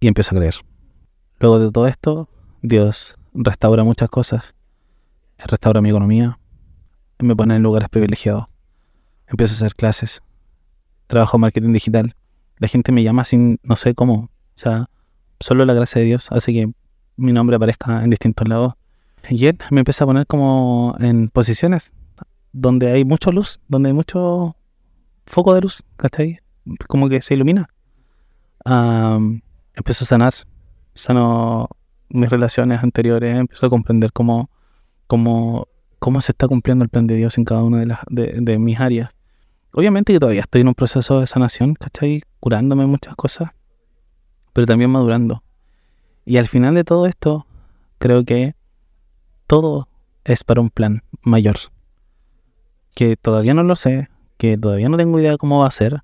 Y 0.00 0.08
empiezo 0.08 0.34
a 0.34 0.38
creer. 0.38 0.54
Luego 1.38 1.58
de 1.58 1.70
todo 1.70 1.86
esto, 1.86 2.28
Dios 2.62 3.16
restaura 3.34 3.84
muchas 3.84 4.08
cosas 4.08 4.54
restaura 5.46 5.80
mi 5.80 5.90
economía, 5.90 6.38
me 7.18 7.36
pone 7.36 7.56
en 7.56 7.62
lugares 7.62 7.88
privilegiados, 7.88 8.46
empiezo 9.26 9.52
a 9.52 9.56
hacer 9.56 9.74
clases, 9.74 10.22
trabajo 11.06 11.36
en 11.36 11.42
marketing 11.42 11.72
digital, 11.72 12.14
la 12.58 12.68
gente 12.68 12.92
me 12.92 13.02
llama 13.02 13.24
sin, 13.24 13.58
no 13.62 13.76
sé 13.76 13.94
cómo, 13.94 14.14
o 14.14 14.30
sea, 14.54 14.88
solo 15.40 15.64
la 15.64 15.74
gracia 15.74 16.00
de 16.00 16.06
Dios 16.06 16.30
hace 16.32 16.52
que 16.52 16.70
mi 17.16 17.32
nombre 17.32 17.56
aparezca 17.56 18.02
en 18.02 18.10
distintos 18.10 18.48
lados. 18.48 18.74
Y 19.28 19.46
él 19.46 19.58
me 19.70 19.80
empieza 19.80 20.04
a 20.04 20.06
poner 20.06 20.26
como 20.26 20.96
en 21.00 21.28
posiciones 21.28 21.94
donde 22.54 22.90
hay 22.90 23.04
mucha 23.04 23.30
luz, 23.30 23.60
donde 23.68 23.90
hay 23.90 23.92
mucho 23.92 24.56
foco 25.26 25.54
de 25.54 25.60
luz, 25.60 25.82
¿cachai? 25.98 26.38
Como 26.88 27.10
que 27.10 27.20
se 27.20 27.34
ilumina. 27.34 27.68
empiezo 28.64 30.04
a 30.04 30.06
sanar, 30.06 30.32
sano 30.94 31.68
mis 32.08 32.30
relaciones 32.30 32.82
anteriores, 32.82 33.36
empiezo 33.36 33.66
a 33.66 33.68
comprender 33.68 34.10
cómo 34.10 34.48
cómo, 35.06 35.68
cómo 35.98 36.20
se 36.20 36.32
está 36.32 36.48
cumpliendo 36.48 36.84
el 36.84 36.88
plan 36.88 37.06
de 37.06 37.16
Dios 37.16 37.38
en 37.38 37.44
cada 37.44 37.62
una 37.62 37.78
de, 37.78 37.86
las, 37.86 38.00
de, 38.08 38.58
mis 38.58 38.80
áreas. 38.80 39.14
Obviamente 39.72 40.12
que 40.12 40.20
todavía 40.20 40.42
estoy 40.42 40.60
en 40.62 40.68
un 40.68 40.74
proceso 40.74 41.20
de 41.20 41.26
sanación, 41.26 41.74
¿cachai? 41.74 42.22
Curándome 42.40 42.86
muchas 42.86 43.14
cosas, 43.16 43.50
pero 44.52 44.66
también 44.66 44.90
madurando. 44.90 45.42
Y 46.24 46.36
al 46.36 46.46
final 46.46 46.74
de 46.74 46.84
todo 46.84 47.06
esto, 47.06 47.46
creo 47.98 48.24
que 48.24 48.54
todo 49.46 49.88
es 50.24 50.44
para 50.44 50.60
un 50.60 50.70
plan 50.70 51.02
mayor. 51.22 51.56
Que 52.94 53.16
todavía 53.16 53.54
no 53.54 53.62
lo 53.62 53.76
sé, 53.76 54.08
que 54.38 54.56
todavía 54.56 54.88
no 54.88 54.96
tengo 54.96 55.18
idea 55.18 55.36
cómo 55.36 55.60
va 55.60 55.68
a 55.68 55.72
ser, 55.72 56.02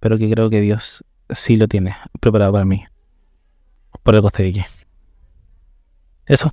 pero 0.00 0.18
que 0.18 0.30
creo 0.30 0.50
que 0.50 0.60
Dios 0.60 1.04
sí 1.30 1.56
lo 1.56 1.68
tiene 1.68 1.96
preparado 2.20 2.52
para 2.52 2.64
mí. 2.64 2.84
Por 4.02 4.14
el 4.14 4.22
coste 4.22 4.42
de. 4.44 4.62
Eso. 6.26 6.52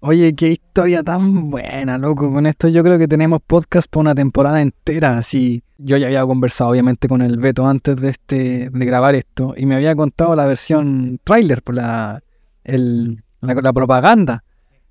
Oye, 0.00 0.34
qué 0.34 0.48
historia 0.48 1.04
tan 1.04 1.48
buena, 1.50 1.96
loco. 1.96 2.32
Con 2.32 2.46
esto 2.46 2.66
yo 2.66 2.82
creo 2.82 2.98
que 2.98 3.06
tenemos 3.06 3.40
podcast 3.46 3.88
para 3.88 4.00
una 4.00 4.14
temporada 4.16 4.60
entera. 4.60 5.16
Así, 5.18 5.62
yo 5.78 5.96
ya 5.96 6.08
había 6.08 6.26
conversado 6.26 6.70
obviamente 6.70 7.06
con 7.06 7.22
el 7.22 7.38
Beto 7.38 7.66
antes 7.68 7.94
de 7.96 8.10
este, 8.10 8.70
de 8.70 8.84
grabar 8.84 9.14
esto, 9.14 9.54
y 9.56 9.64
me 9.64 9.76
había 9.76 9.94
contado 9.94 10.34
la 10.34 10.46
versión 10.48 11.20
trailer, 11.22 11.62
por 11.62 11.76
la, 11.76 12.20
el, 12.64 13.22
la, 13.40 13.72
propaganda, 13.72 14.42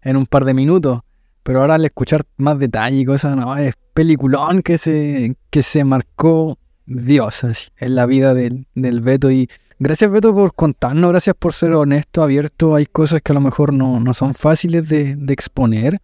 en 0.01 0.15
un 0.15 0.25
par 0.27 0.45
de 0.45 0.53
minutos. 0.53 1.01
Pero 1.43 1.61
ahora 1.61 1.75
al 1.75 1.85
escuchar 1.85 2.23
más 2.37 2.59
detalle 2.59 2.97
y 2.97 3.05
cosas, 3.05 3.35
no, 3.35 3.55
es 3.57 3.75
peliculón 3.93 4.61
que 4.61 4.77
se, 4.77 5.35
que 5.49 5.61
se 5.61 5.83
marcó 5.83 6.57
Dios 6.85 7.43
en 7.77 7.95
la 7.95 8.05
vida 8.05 8.33
del, 8.33 8.67
del 8.75 9.01
Beto 9.01 9.31
y 9.31 9.49
Gracias 9.83 10.11
Beto 10.11 10.31
por 10.31 10.53
contarnos, 10.53 11.09
gracias 11.09 11.35
por 11.35 11.53
ser 11.53 11.73
honesto, 11.73 12.21
abierto. 12.21 12.75
Hay 12.75 12.85
cosas 12.85 13.23
que 13.23 13.31
a 13.31 13.33
lo 13.33 13.41
mejor 13.41 13.73
no, 13.73 14.13
son 14.13 14.35
fáciles 14.35 14.87
de, 14.87 15.17
exponer. 15.29 15.99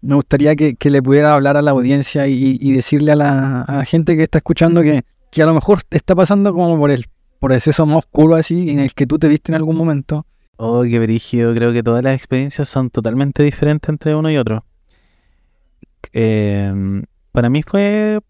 Me 0.00 0.14
gustaría 0.14 0.56
que, 0.56 0.74
le 0.82 1.02
pudiera 1.02 1.34
hablar 1.34 1.58
a 1.58 1.60
la 1.60 1.72
audiencia 1.72 2.26
y, 2.28 2.72
decirle 2.72 3.12
a 3.12 3.16
la 3.16 3.84
gente 3.86 4.16
que 4.16 4.22
está 4.22 4.38
escuchando 4.38 4.80
que, 4.80 5.04
a 5.38 5.44
lo 5.44 5.52
mejor 5.52 5.82
te 5.82 5.98
está 5.98 6.14
pasando 6.14 6.54
como 6.54 6.78
por 6.78 6.90
el, 6.90 7.08
por 7.38 7.52
eso 7.52 7.84
más 7.84 7.98
oscuro 7.98 8.36
así 8.36 8.70
en 8.70 8.78
el 8.78 8.94
que 8.94 9.06
tú 9.06 9.18
te 9.18 9.28
viste 9.28 9.52
en 9.52 9.56
algún 9.56 9.76
momento. 9.76 10.24
Oh, 10.56 10.82
qué 10.84 10.98
brígido. 10.98 11.54
Creo 11.54 11.74
que 11.74 11.82
todas 11.82 12.02
las 12.02 12.16
experiencias 12.16 12.70
son 12.70 12.88
totalmente 12.88 13.42
diferentes 13.42 13.86
entre 13.90 14.14
uno 14.14 14.30
y 14.30 14.38
otro. 14.38 14.64
Em, 16.12 17.04
para 17.32 17.50
mí 17.50 17.62
fue 17.62 18.20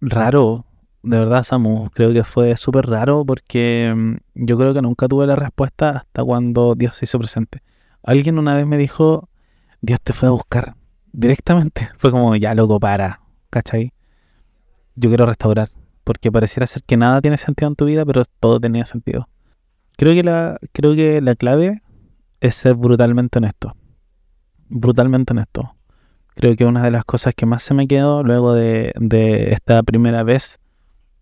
raro 0.00 0.66
de 1.06 1.18
verdad, 1.18 1.44
Samu, 1.44 1.88
creo 1.90 2.12
que 2.12 2.24
fue 2.24 2.56
súper 2.56 2.86
raro 2.86 3.24
porque 3.24 3.94
mm, 3.96 4.16
yo 4.34 4.58
creo 4.58 4.74
que 4.74 4.82
nunca 4.82 5.06
tuve 5.06 5.24
la 5.28 5.36
respuesta 5.36 5.90
hasta 5.90 6.24
cuando 6.24 6.74
Dios 6.74 6.96
se 6.96 7.04
hizo 7.04 7.20
presente. 7.20 7.62
Alguien 8.02 8.40
una 8.40 8.56
vez 8.56 8.66
me 8.66 8.76
dijo, 8.76 9.28
Dios 9.80 10.00
te 10.02 10.12
fue 10.12 10.28
a 10.28 10.32
buscar 10.32 10.74
directamente. 11.12 11.88
Fue 11.98 12.10
como, 12.10 12.34
ya 12.34 12.56
loco, 12.56 12.80
para, 12.80 13.20
¿cachai? 13.50 13.92
Yo 14.96 15.08
quiero 15.08 15.26
restaurar, 15.26 15.70
porque 16.02 16.32
pareciera 16.32 16.66
ser 16.66 16.82
que 16.82 16.96
nada 16.96 17.20
tiene 17.20 17.38
sentido 17.38 17.68
en 17.68 17.76
tu 17.76 17.84
vida, 17.84 18.04
pero 18.04 18.24
todo 18.40 18.58
tenía 18.58 18.84
sentido. 18.84 19.28
Creo 19.96 20.12
que 20.12 20.24
la, 20.24 20.58
creo 20.72 20.96
que 20.96 21.20
la 21.20 21.36
clave 21.36 21.82
es 22.40 22.56
ser 22.56 22.74
brutalmente 22.74 23.38
honesto. 23.38 23.76
Brutalmente 24.68 25.32
honesto. 25.32 25.75
Creo 26.36 26.54
que 26.54 26.66
una 26.66 26.82
de 26.82 26.90
las 26.90 27.06
cosas 27.06 27.34
que 27.34 27.46
más 27.46 27.62
se 27.62 27.72
me 27.72 27.88
quedó 27.88 28.22
luego 28.22 28.52
de, 28.52 28.92
esta 29.52 29.82
primera 29.82 30.22
vez 30.22 30.60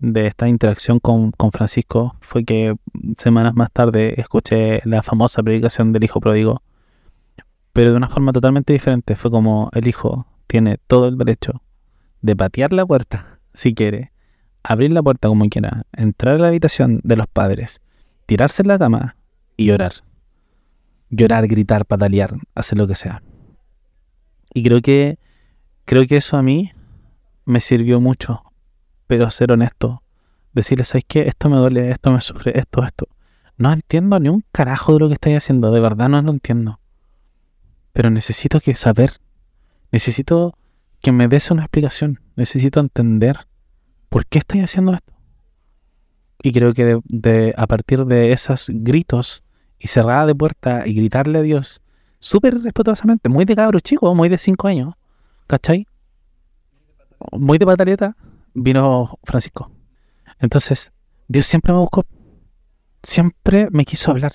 de 0.01 0.27
esta 0.27 0.49
interacción 0.49 0.99
con, 0.99 1.33
Francisco 1.53 2.17
fue 2.21 2.45
que 2.45 2.75
semanas 3.17 3.55
más 3.55 3.71
tarde 3.71 4.21
escuché 4.21 4.81
la 4.85 5.05
famosa 5.05 5.41
predicación 5.45 5.93
del 5.93 6.03
hijo 6.03 6.21
pródigo, 6.21 6.63
pero 7.73 7.93
de 7.93 7.97
una 7.97 8.09
forma 8.09 8.33
totalmente 8.33 8.73
diferente. 8.73 9.15
Fue 9.15 9.31
como 9.31 9.71
el 9.73 9.87
hijo 9.87 10.27
tiene 10.49 10.79
todo 10.89 11.07
el 11.07 11.17
derecho 11.17 11.63
de 12.21 12.35
patear 12.35 12.73
la 12.73 12.85
puerta 12.85 13.39
si 13.55 13.73
quiere, 13.73 14.11
abrir 14.65 14.91
la 14.91 15.03
puerta 15.05 15.29
como 15.29 15.49
quiera, 15.49 15.85
entrar 15.93 16.35
a 16.35 16.39
la 16.39 16.49
habitación 16.49 17.01
de 17.05 17.15
los 17.15 17.29
padres, 17.29 17.83
tirarse 18.27 18.63
en 18.63 18.69
la 18.69 18.81
cama 18.81 19.17
y 19.57 19.67
llorar. 19.67 19.93
Llorar, 21.09 21.47
gritar, 21.47 21.87
patalear, 21.87 22.35
hacer 22.57 22.79
lo 22.79 22.89
que 22.89 22.97
sea. 22.97 23.23
Y 24.55 24.63
creo 24.63 24.81
que 24.81 25.19
creo 25.85 26.07
que 26.07 26.17
eso 26.17 26.39
a 26.39 26.43
mí 26.43 26.73
me 27.45 27.61
sirvió 27.61 28.01
mucho 28.01 28.43
pero 29.07 29.31
ser 29.31 29.53
honesto. 29.53 30.03
Decirles, 30.53 30.89
¿sabes 30.89 31.05
qué? 31.07 31.23
Esto 31.29 31.49
me 31.49 31.57
duele, 31.57 31.91
esto 31.91 32.13
me 32.13 32.21
sufre, 32.21 32.59
esto, 32.59 32.85
esto. 32.85 33.09
No 33.57 33.73
entiendo 33.73 34.19
ni 34.19 34.29
un 34.29 34.45
carajo 34.53 34.95
de 34.95 35.01
lo 35.01 35.09
que 35.09 35.15
estáis 35.15 35.37
haciendo, 35.37 35.71
de 35.71 35.81
verdad 35.81 36.09
no 36.09 36.21
lo 36.23 36.31
entiendo. 36.31 36.81
Pero 37.93 38.11
necesito 38.11 38.61
que 38.61 38.75
saber, 38.75 39.21
necesito 39.93 40.57
que 41.01 41.13
me 41.13 41.29
des 41.29 41.51
una 41.51 41.63
explicación, 41.63 42.21
necesito 42.37 42.81
entender 42.81 43.47
por 44.09 44.27
qué 44.27 44.39
estáis 44.39 44.65
haciendo 44.65 44.95
esto. 44.95 45.13
Y 46.43 46.53
creo 46.53 46.75
que 46.75 47.01
a 47.57 47.67
partir 47.67 48.05
de 48.05 48.33
esos 48.33 48.71
gritos 48.73 49.45
y 49.79 49.89
cerrada 49.89 50.27
de 50.27 50.35
puerta 50.35 50.87
y 50.87 50.95
gritarle 50.95 51.39
a 51.39 51.43
Dios 51.43 51.83
súper 52.25 52.59
respetuosamente, 52.63 53.29
muy 53.29 53.45
de 53.45 53.55
cabro 53.55 53.79
chico, 53.81 54.15
muy 54.15 54.31
de 54.31 54.39
cinco 54.39 54.67
años, 54.67 54.95
¿cachai? 55.47 55.87
muy 57.33 57.59
de 57.59 57.67
pataleta, 57.67 58.17
vino 58.55 59.19
Francisco. 59.25 59.71
Entonces, 60.39 60.91
Dios 61.29 61.45
siempre 61.45 61.75
me 61.75 61.81
buscó, 61.81 62.07
siempre 63.03 63.69
me 63.73 63.85
quiso 63.85 64.11
hablar. 64.11 64.33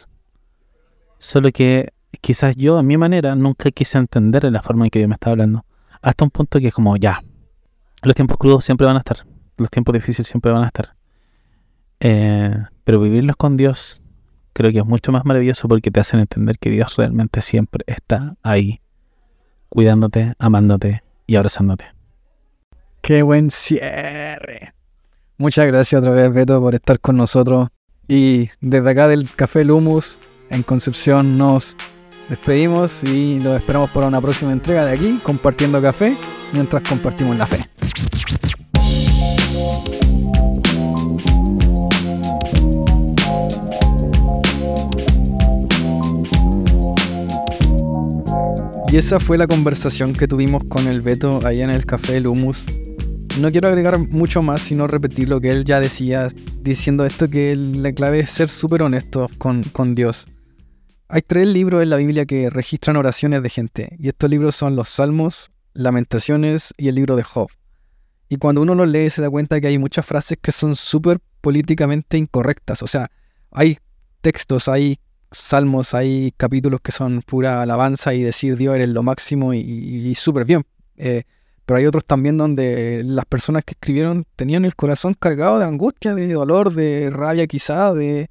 Solo 1.17 1.51
que 1.51 1.91
quizás 2.21 2.55
yo, 2.55 2.77
a 2.77 2.83
mi 2.83 2.95
manera, 2.95 3.33
nunca 3.33 3.71
quise 3.71 3.97
entender 3.97 4.43
la 4.51 4.61
forma 4.61 4.85
en 4.85 4.91
que 4.91 4.99
Dios 4.99 5.09
me 5.09 5.15
estaba 5.15 5.31
hablando. 5.31 5.65
Hasta 5.99 6.23
un 6.23 6.29
punto 6.29 6.59
que 6.59 6.67
es 6.67 6.73
como, 6.73 6.95
ya, 6.95 7.23
los 8.03 8.13
tiempos 8.13 8.37
crudos 8.37 8.65
siempre 8.65 8.85
van 8.85 8.97
a 8.97 8.99
estar, 8.99 9.25
los 9.57 9.71
tiempos 9.71 9.93
difíciles 9.93 10.27
siempre 10.27 10.51
van 10.51 10.61
a 10.61 10.67
estar. 10.67 10.93
Eh, 12.01 12.55
pero 12.83 13.01
vivirlos 13.01 13.35
con 13.35 13.57
Dios 13.57 14.03
creo 14.53 14.71
que 14.71 14.79
es 14.79 14.85
mucho 14.85 15.11
más 15.11 15.25
maravilloso 15.25 15.67
porque 15.67 15.91
te 15.91 15.99
hacen 15.99 16.19
entender 16.19 16.57
que 16.59 16.69
Dios 16.69 16.95
realmente 16.97 17.41
siempre 17.41 17.83
está 17.87 18.35
ahí, 18.43 18.81
cuidándote, 19.69 20.33
amándote 20.39 21.03
y 21.27 21.35
abrazándote. 21.35 21.85
Qué 23.01 23.21
buen 23.21 23.49
cierre. 23.49 24.73
Muchas 25.37 25.67
gracias 25.67 26.01
otra 26.01 26.13
vez, 26.13 26.33
Beto, 26.33 26.59
por 26.59 26.75
estar 26.75 26.99
con 26.99 27.15
nosotros. 27.15 27.69
Y 28.07 28.49
desde 28.59 28.89
acá 28.89 29.07
del 29.07 29.29
Café 29.33 29.63
Lumus 29.63 30.19
en 30.49 30.63
Concepción 30.63 31.37
nos 31.37 31.77
despedimos 32.27 33.03
y 33.03 33.39
los 33.39 33.57
esperamos 33.57 33.89
para 33.91 34.07
una 34.07 34.19
próxima 34.19 34.51
entrega 34.51 34.85
de 34.85 34.93
aquí, 34.93 35.19
compartiendo 35.23 35.81
café, 35.81 36.15
mientras 36.53 36.83
compartimos 36.83 37.37
la 37.37 37.47
fe. 37.47 37.59
Y 48.91 48.97
esa 48.97 49.19
fue 49.19 49.37
la 49.37 49.45
conversación 49.45 50.13
que 50.13 50.27
tuvimos 50.27 50.63
con 50.67 50.87
el 50.87 51.01
Beto 51.01 51.45
allá 51.45 51.63
en 51.63 51.69
el 51.69 51.85
Café 51.85 52.13
del 52.13 52.25
Humus. 52.25 52.65
No 53.39 53.51
quiero 53.51 53.67
agregar 53.67 53.99
mucho 53.99 54.41
más, 54.41 54.61
sino 54.61 54.87
repetir 54.87 55.29
lo 55.29 55.39
que 55.39 55.51
él 55.51 55.63
ya 55.63 55.79
decía, 55.79 56.29
diciendo 56.61 57.05
esto 57.05 57.29
que 57.29 57.55
la 57.55 57.93
clave 57.93 58.21
es 58.21 58.31
ser 58.31 58.49
súper 58.49 58.81
honestos 58.81 59.29
con, 59.37 59.61
con 59.61 59.93
Dios. 59.93 60.27
Hay 61.07 61.21
tres 61.21 61.47
libros 61.47 61.83
en 61.83 61.91
la 61.91 61.97
Biblia 61.97 62.25
que 62.25 62.49
registran 62.49 62.97
oraciones 62.97 63.43
de 63.43 63.49
gente, 63.49 63.95
y 63.99 64.07
estos 64.07 64.27
libros 64.27 64.55
son 64.55 64.75
los 64.75 64.89
Salmos, 64.89 65.51
Lamentaciones 65.73 66.73
y 66.75 66.87
el 66.87 66.95
libro 66.95 67.15
de 67.15 67.21
Job. 67.21 67.49
Y 68.27 68.37
cuando 68.37 68.63
uno 68.63 68.73
los 68.73 68.87
lee 68.87 69.11
se 69.11 69.21
da 69.21 69.29
cuenta 69.29 69.61
que 69.61 69.67
hay 69.67 69.77
muchas 69.77 70.03
frases 70.03 70.39
que 70.41 70.51
son 70.51 70.75
súper 70.75 71.19
políticamente 71.41 72.17
incorrectas. 72.17 72.81
O 72.81 72.87
sea, 72.87 73.11
hay 73.51 73.77
textos, 74.21 74.67
hay 74.67 74.99
salmos, 75.31 75.93
hay 75.93 76.33
capítulos 76.35 76.81
que 76.81 76.91
son 76.91 77.21
pura 77.21 77.61
alabanza 77.61 78.13
y 78.13 78.23
decir 78.23 78.57
Dios 78.57 78.75
eres 78.75 78.89
lo 78.89 79.03
máximo 79.03 79.53
y, 79.53 80.13
súper 80.15 80.45
bien. 80.45 80.65
Eh, 80.97 81.23
pero 81.65 81.77
hay 81.77 81.85
otros 81.85 82.03
también 82.05 82.37
donde 82.37 83.03
las 83.05 83.25
personas 83.25 83.63
que 83.63 83.73
escribieron 83.73 84.25
tenían 84.35 84.65
el 84.65 84.75
corazón 84.75 85.13
cargado 85.13 85.59
de 85.59 85.65
angustia, 85.65 86.15
de 86.15 86.33
dolor, 86.33 86.73
de 86.73 87.09
rabia 87.11 87.45
quizá, 87.45 87.93
de, 87.93 88.29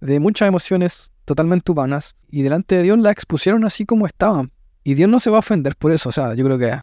de 0.00 0.20
muchas 0.20 0.48
emociones 0.48 1.12
totalmente 1.24 1.72
humanas. 1.72 2.14
Y 2.30 2.42
delante 2.42 2.76
de 2.76 2.82
Dios 2.82 2.98
las 2.98 3.12
expusieron 3.12 3.64
así 3.64 3.84
como 3.84 4.06
estaban. 4.06 4.52
Y 4.84 4.94
Dios 4.94 5.10
no 5.10 5.18
se 5.18 5.30
va 5.30 5.36
a 5.36 5.38
ofender 5.40 5.74
por 5.74 5.90
eso. 5.90 6.10
O 6.10 6.12
sea, 6.12 6.34
yo 6.34 6.44
creo 6.44 6.58
que 6.58 6.78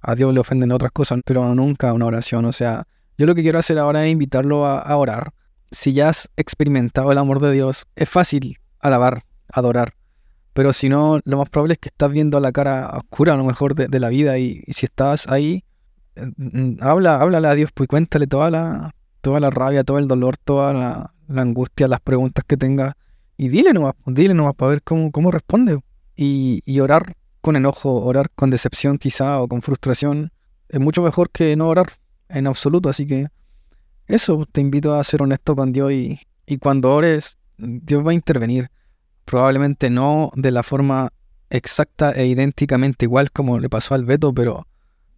a 0.00 0.14
Dios 0.14 0.34
le 0.34 0.40
ofenden 0.40 0.72
otras 0.72 0.92
cosas, 0.92 1.20
pero 1.24 1.54
nunca 1.54 1.94
una 1.94 2.04
oración. 2.04 2.44
O 2.44 2.52
sea, 2.52 2.86
yo 3.16 3.24
lo 3.24 3.34
que 3.34 3.42
quiero 3.42 3.58
hacer 3.58 3.78
ahora 3.78 4.04
es 4.04 4.12
invitarlo 4.12 4.66
a 4.66 4.94
orar. 4.94 5.32
Si 5.70 5.94
ya 5.94 6.10
has 6.10 6.28
experimentado 6.36 7.10
el 7.12 7.18
amor 7.18 7.40
de 7.40 7.52
Dios, 7.52 7.86
es 7.96 8.10
fácil 8.10 8.58
alabar, 8.80 9.24
adorar. 9.52 9.94
Pero 10.52 10.72
si 10.72 10.88
no, 10.88 11.20
lo 11.24 11.36
más 11.36 11.50
probable 11.50 11.74
es 11.74 11.78
que 11.78 11.88
estás 11.88 12.10
viendo 12.10 12.40
la 12.40 12.50
cara 12.50 12.90
oscura 12.96 13.34
a 13.34 13.36
lo 13.36 13.44
mejor 13.44 13.74
de, 13.74 14.00
la 14.00 14.08
vida 14.08 14.38
y, 14.38 14.64
si 14.68 14.86
estás 14.86 15.28
ahí, 15.28 15.64
eh, 16.14 16.76
habla, 16.80 17.20
háblale 17.20 17.48
a 17.48 17.54
Dios, 17.54 17.70
pues 17.74 17.88
cuéntale 17.88 18.26
toda 18.26 18.50
la, 18.50 18.94
toda 19.20 19.38
la 19.38 19.50
rabia, 19.50 19.84
todo 19.84 19.98
el 19.98 20.08
dolor, 20.08 20.38
toda 20.38 20.72
la, 20.72 21.12
angustia, 21.28 21.88
las 21.88 22.00
preguntas 22.00 22.42
que 22.46 22.56
tengas 22.56 22.94
y 23.36 23.48
dile 23.48 23.74
nomás, 23.74 23.94
dile 24.06 24.32
nomás 24.32 24.54
para 24.54 24.70
ver 24.70 24.82
cómo, 24.82 25.10
cómo 25.12 25.30
responde. 25.30 25.78
Y, 26.16 26.62
y 26.64 26.80
orar 26.80 27.16
con 27.42 27.56
enojo, 27.56 28.02
orar 28.02 28.30
con 28.34 28.48
decepción 28.48 28.96
quizá 28.96 29.40
o 29.42 29.48
con 29.48 29.60
frustración 29.60 30.32
es 30.70 30.80
mucho 30.80 31.02
mejor 31.02 31.28
que 31.28 31.54
no 31.54 31.68
orar 31.68 31.88
en 32.30 32.46
absoluto. 32.46 32.88
Así 32.88 33.06
que 33.06 33.26
eso, 34.06 34.46
te 34.50 34.62
invito 34.62 34.94
a 34.94 35.04
ser 35.04 35.22
honesto 35.22 35.54
con 35.54 35.70
Dios 35.70 35.92
y 35.92 36.58
cuando 36.58 36.94
ores, 36.94 37.36
Dios 37.58 38.06
va 38.06 38.10
a 38.10 38.14
intervenir. 38.14 38.70
Probablemente 39.24 39.90
no 39.90 40.30
de 40.34 40.50
la 40.50 40.62
forma 40.62 41.12
exacta 41.50 42.12
e 42.12 42.26
idénticamente 42.26 43.04
igual 43.04 43.30
como 43.32 43.58
le 43.58 43.68
pasó 43.68 43.94
al 43.94 44.04
Beto, 44.04 44.32
pero, 44.32 44.66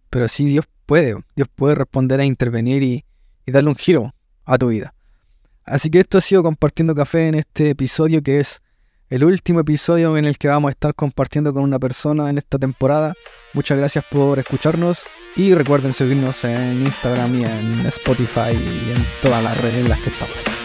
pero 0.09 0.27
sí 0.27 0.45
Dios 0.45 0.65
puede. 0.85 1.15
Dios 1.35 1.47
puede 1.53 1.75
responder 1.75 2.19
a 2.19 2.25
intervenir 2.25 2.83
y, 2.83 3.05
y 3.45 3.51
darle 3.51 3.69
un 3.69 3.75
giro 3.75 4.13
a 4.45 4.57
tu 4.57 4.69
vida. 4.69 4.93
Así 5.65 5.91
que 5.91 5.99
esto 5.99 6.17
ha 6.17 6.21
sido 6.21 6.41
Compartiendo 6.41 6.95
Café 6.95 7.27
en 7.27 7.35
este 7.35 7.69
episodio 7.69 8.23
que 8.23 8.39
es 8.39 8.61
el 9.09 9.23
último 9.23 9.59
episodio 9.61 10.17
en 10.17 10.25
el 10.25 10.37
que 10.37 10.47
vamos 10.47 10.69
a 10.69 10.71
estar 10.71 10.93
compartiendo 10.93 11.53
con 11.53 11.63
una 11.63 11.79
persona 11.79 12.29
en 12.29 12.37
esta 12.37 12.59
temporada. 12.59 13.13
Muchas 13.53 13.77
gracias 13.77 14.05
por 14.09 14.37
escucharnos 14.37 15.07
y 15.35 15.53
recuerden 15.55 15.93
seguirnos 15.93 16.43
en 16.43 16.83
Instagram 16.83 17.39
y 17.39 17.43
en 17.43 17.85
Spotify 17.87 18.51
y 18.51 18.91
en 18.91 19.05
todas 19.21 19.43
las 19.43 19.59
redes 19.61 19.81
en 19.81 19.89
las 19.89 19.99
que 20.01 20.09
estamos. 20.09 20.58